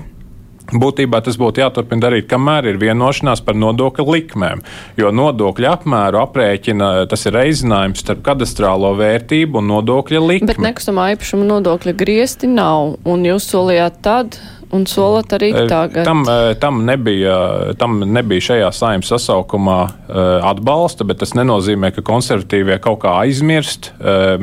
[0.68, 4.60] Būtībā tas būtu jāturpina darīt, kamēr ir vienošanās par nodokļu likmēm.
[5.00, 10.50] Jo nodokļu apmēru aprēķina tas ir reizinājums starp kadastrālo vērtību un nodokļa likmi.
[10.52, 14.36] Bet nekustamā īpašuma nodokļa griesti nav, un jūs solījāt tad
[14.72, 16.06] un solat arī Eh, tagad.
[16.06, 22.04] Tam, eh, tam, nebija, tam nebija šajā saimnes sasaukumā eh, atbalsta, bet tas nenozīmē, ka
[22.06, 23.92] konservatīvie kaut kā aizmirst.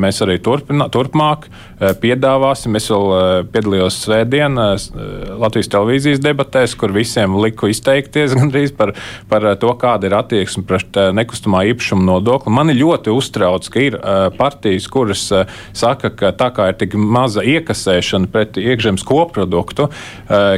[0.00, 1.46] Mēs arī turpina, turpmāk
[2.00, 2.76] piedāvāsim.
[2.76, 4.56] Es vēl piedalījos svētdien
[5.40, 8.94] Latvijas televīzijas debatēs, kur visiem liku izteikties gandrīz par,
[9.28, 12.52] par to, kāda ir attieksme pret nekustamā īpašuma nodokli.
[12.54, 13.98] Mani ļoti uztrauc, ka ir
[14.38, 15.26] partijas, kuras
[15.72, 19.88] saka, ka tā kā ir tik maza iekasēšana pret iekšzemes koproduktu,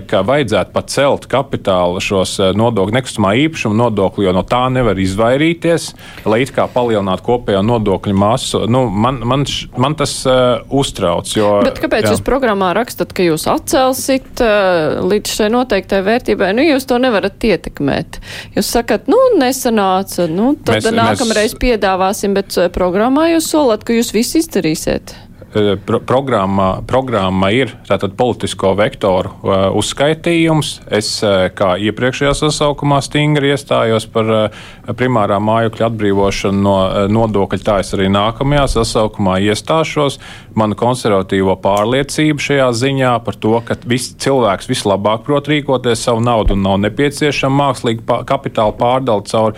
[0.07, 4.98] ka vajadzētu pat celt kapitāla šos eh, nodokļu, nekustamā īpašuma nodokli, jo no tā nevar
[5.02, 5.88] izvairīties,
[6.28, 8.62] lai it kā palielinātu kopējo nodokļu masu.
[8.70, 9.44] Nu, man, man,
[9.76, 11.30] man tas uh, uztrauc.
[11.36, 12.14] Jo, Bet kāpēc jā.
[12.14, 16.52] jūs programmā rakstat, ka jūs atcelsit uh, līdz šai noteiktai vērtībai?
[16.57, 18.20] Nu, jūs to nevarat ietekmēt.
[18.57, 23.96] Jūs sakat, nu, nesanāca, nu, tad Mēs- nākamreiz mēs- piedāvāsim, bet programmā jūs solat, ka
[23.96, 25.14] jūs visu izdarīsiet.
[25.57, 30.72] Eh, Pro programma, programma ir tātad politisko vektoru uh, uzskaitījums.
[30.92, 34.66] Es, uh, kā iepriekšējā sasaukumā, stingri iestājos par uh,
[34.98, 36.74] primārā mājokļa atbrīvošanu no
[37.09, 37.61] nodokļa.
[37.64, 40.18] Tā es arī nākamajā sasaukumā iestāšos.
[40.59, 46.52] Mana konservatīvo pārliecība šajā ziņā par to, ka viss cilvēks vislabāk prot rīkoties savu naudu
[46.59, 49.57] un nav nepieciešama mākslīga kapitāla pārdala caur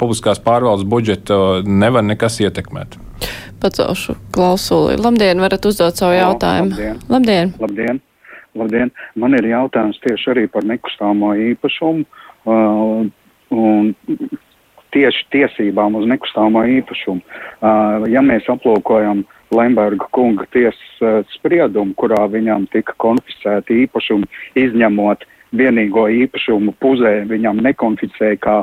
[0.00, 2.96] publiskās pārvaldes budžetu, nevar nekas ietekmēt.
[3.62, 4.98] Pacelšu klausuli.
[5.00, 6.70] Labdien, varat uzdot savu jautājumu.
[6.70, 7.00] labdien.
[7.08, 7.54] Labdien.
[7.60, 8.02] Labdien!
[8.58, 8.92] Labdien!
[9.14, 12.04] Man ir jautājums tieši arī par nekustāmo īpašumu
[12.48, 13.08] uh,
[13.54, 13.90] un
[14.94, 17.20] tieši tiesībām uz nekustāmo īpašumu.
[17.60, 24.28] Uh, ja mēs aplūkojam Lemberga kunga tiesas uh, spriedumu, kurā viņam tika konfiscēti īpašumi,
[24.64, 25.24] izņemot
[25.56, 28.56] vienīgo īpašumu puzē, viņam nekonfiscēja kā,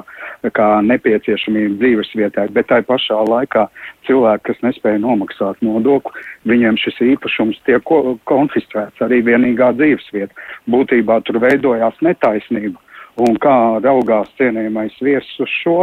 [0.53, 3.67] kā nepieciešamību dzīves vietā, bet tai pašā laikā
[4.07, 10.33] cilvēki, kas nespēja nomaksāt nodokli, viņiem šis īpašums tiek ko- konfiscēts arī vienīgā dzīves vieta.
[10.69, 12.77] Būtībā tur veidojās netaisnība.
[13.15, 15.77] Un kā raugās cienījamais viesis uz šo?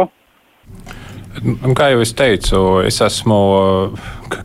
[1.43, 3.37] Un Kā jau es teicu, es esmu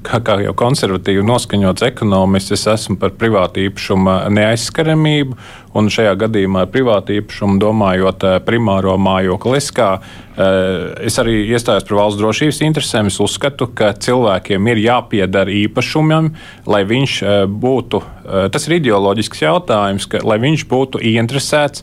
[0.06, 5.38] kā, kā jau konservatīvi noskaņots ekonomists, es esmu par privātu īpašumu neaizskaramību.
[5.76, 9.58] Un šajā gadījumā ar privātu īpašumu domājot eh, primāro mājokli.
[9.60, 13.10] Es, kā, eh, es arī iestājos par valsts drošības interesēm.
[13.12, 16.32] Es uzskatu, ka cilvēkiem ir jāpiedara īpašumam,
[16.66, 18.04] lai viņš eh, būtu.
[18.52, 21.80] Tas ir ideoloģisks jautājums, ka, lai viņš būtu ieinteresēts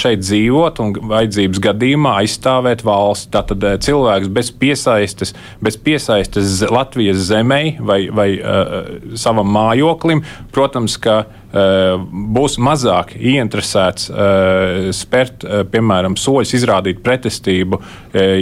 [0.00, 3.28] šeit dzīvot un vajadzības gadījumā aizstāvēt valsts.
[3.34, 8.76] Tātad cilvēks bez piesaistes, bez piesaistes Latvijas zemē vai, vai uh,
[9.20, 10.22] savam mājoklim,
[10.54, 12.06] protams, ka uh,
[12.36, 17.84] būs mazāk ieinteresēts uh, spērt, uh, piemēram, soļus, izrādīt pretestību uh,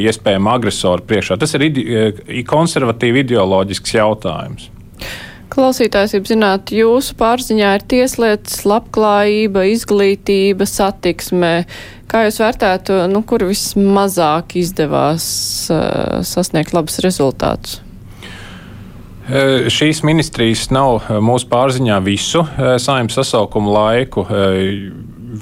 [0.04, 1.40] iespējamam agresoru priekšā.
[1.40, 4.70] Tas ir ide uh, konservatīvi ideoloģisks jautājums.
[5.52, 11.52] Klausītājs, jau zināt, jūsu pārziņā ir tieslietas, labklājība, izglītība, satiksme.
[12.08, 15.26] Kā jūs vērtētu, nu, kur vismazāk izdevās
[15.72, 17.82] uh, sasniegt labus rezultātus?
[19.22, 22.42] Šīs ministrijas nav mūsu pārziņā visu
[22.82, 24.26] saimnes sasaukumu laiku.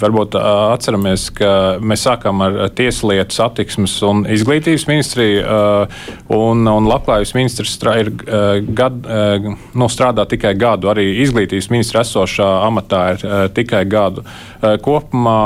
[0.00, 5.40] Varbūt atceramies, ka mēs sākām ar tieslietu, satiksmes un izglītības ministriju,
[6.36, 8.12] un, un labklājības ministrs ir,
[8.76, 9.00] gad,
[9.74, 10.92] nu, strādā tikai gadu.
[10.92, 13.26] Arī izglītības ministra esošā amatā ir
[13.56, 14.22] tikai gadu.
[14.84, 15.40] Kopumā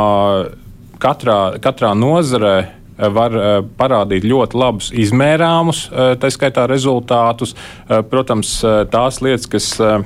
[1.00, 2.56] katrā, katrā nozarē
[2.98, 7.54] var eh, parādīt ļoti labus izmērāmus, eh, tā skaitā rezultātus.
[7.88, 10.04] Eh, Protams, eh, tās lietas, kas eh,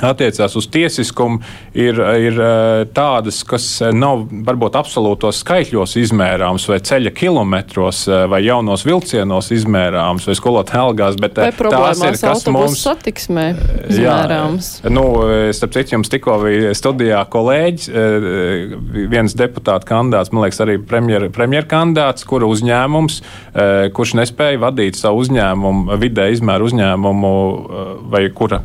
[0.00, 1.40] attiecās uz tiesiskumu,
[1.76, 8.24] ir, ir eh, tādas, kas eh, nav varbūt absolūtos skaitļos izmērāmas, vai ceļa kilometros, eh,
[8.32, 13.46] vai jaunos vilcienos izmērāmas, vai skolotāju algās, bet Vai tās ir, kas mums satiksmē
[13.90, 14.72] izmērāms?
[14.92, 15.06] Nu,
[15.54, 17.88] starp citu, jums tikko bija studijā kolēģis,
[19.12, 23.22] viens deputāta kandidāts, man liekas, arī premjera premjer kandidāts, kura uzņēmums,
[23.96, 27.34] kurš nespēja vadīt savu uzņēmumu, vidē izmēru uzņēmumu,
[28.12, 28.62] vai kura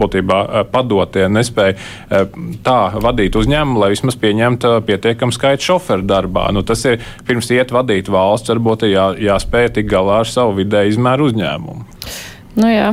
[0.00, 2.26] būtībā eh, padotie nespēja eh,
[2.66, 6.50] tā vadīt uzņēmumu, lai vismaz pieņemtu pietiekamu skaitu šoferu darbā.
[6.54, 10.86] Nu, tas ir pirms iet vadīt valsts, varbūt jā, jāspēj tik galā ar savu vidē
[10.90, 11.84] izmēru uzņēmumu.
[12.54, 12.92] Nu jā.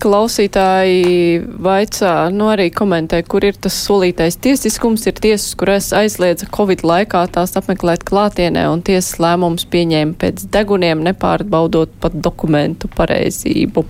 [0.00, 5.08] Klausītāji vaicā, nu arī komentē, kur ir tas solītais tiesiskums.
[5.10, 11.02] Ir tiesas, kuras aizliedza Covid laikā tās apmeklēt klātienē, un tiesas lēmums pieņēma pēc deguniem,
[11.08, 13.84] nepārbaudot pat dokumentu pareizību.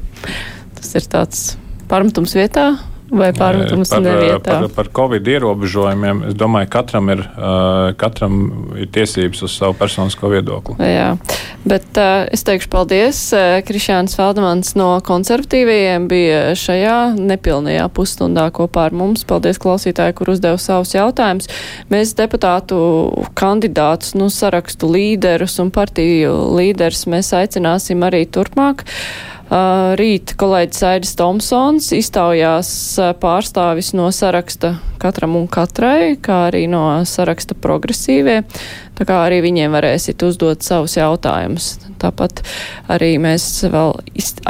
[0.81, 1.45] Tas ir tāds
[1.91, 2.71] pārmetums vietā.
[3.11, 4.39] Vai pārmetums par, nevietā?
[4.47, 6.23] par, par Covid ierobežojumiem.
[6.31, 8.37] Es domāju, katram ir, uh, katram
[8.79, 10.77] ir tiesības uz savu personisko viedokli.
[10.87, 11.09] Jā,
[11.67, 13.23] bet uh, es teikšu paldies.
[13.67, 19.27] Krišāns Feldmans no konservatīvajiem bija šajā nepilnajā pusstundā kopā ar mums.
[19.27, 21.51] Paldies klausītāji, kur uzdeva savus jautājumus.
[21.91, 22.79] Mēs deputātu
[23.39, 28.87] kandidātus, nu, sarakstu līderus un partiju līderus mēs aicināsim arī turpmāk.
[29.51, 32.71] Rīt kolēģis Aidis Tomsons iztaujās
[33.19, 38.45] pārstāvis no saraksta katram un katrai, kā arī no saraksta progresīvie.
[38.95, 41.73] Tā kā arī viņiem varēsit uzdot savus jautājumus.
[41.99, 42.45] Tāpat
[42.93, 43.97] arī mēs vēl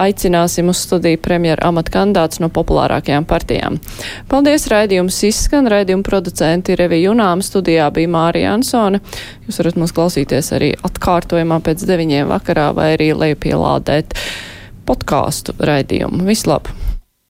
[0.04, 3.80] aicināsim uz studiju premjera amata kandidātus no populārākajām partijām.
[4.28, 9.00] Paldies, raidījums izskan, raidījuma producenti Revi Junām, studijā bija Mārija Ansone.
[9.48, 14.18] Jūs varat mūs klausīties arī atkārtojumā pēc deviņiem vakarā vai arī lejupielādēt
[14.90, 16.24] podkāstu raidījumu.
[16.26, 16.89] Vislabāk!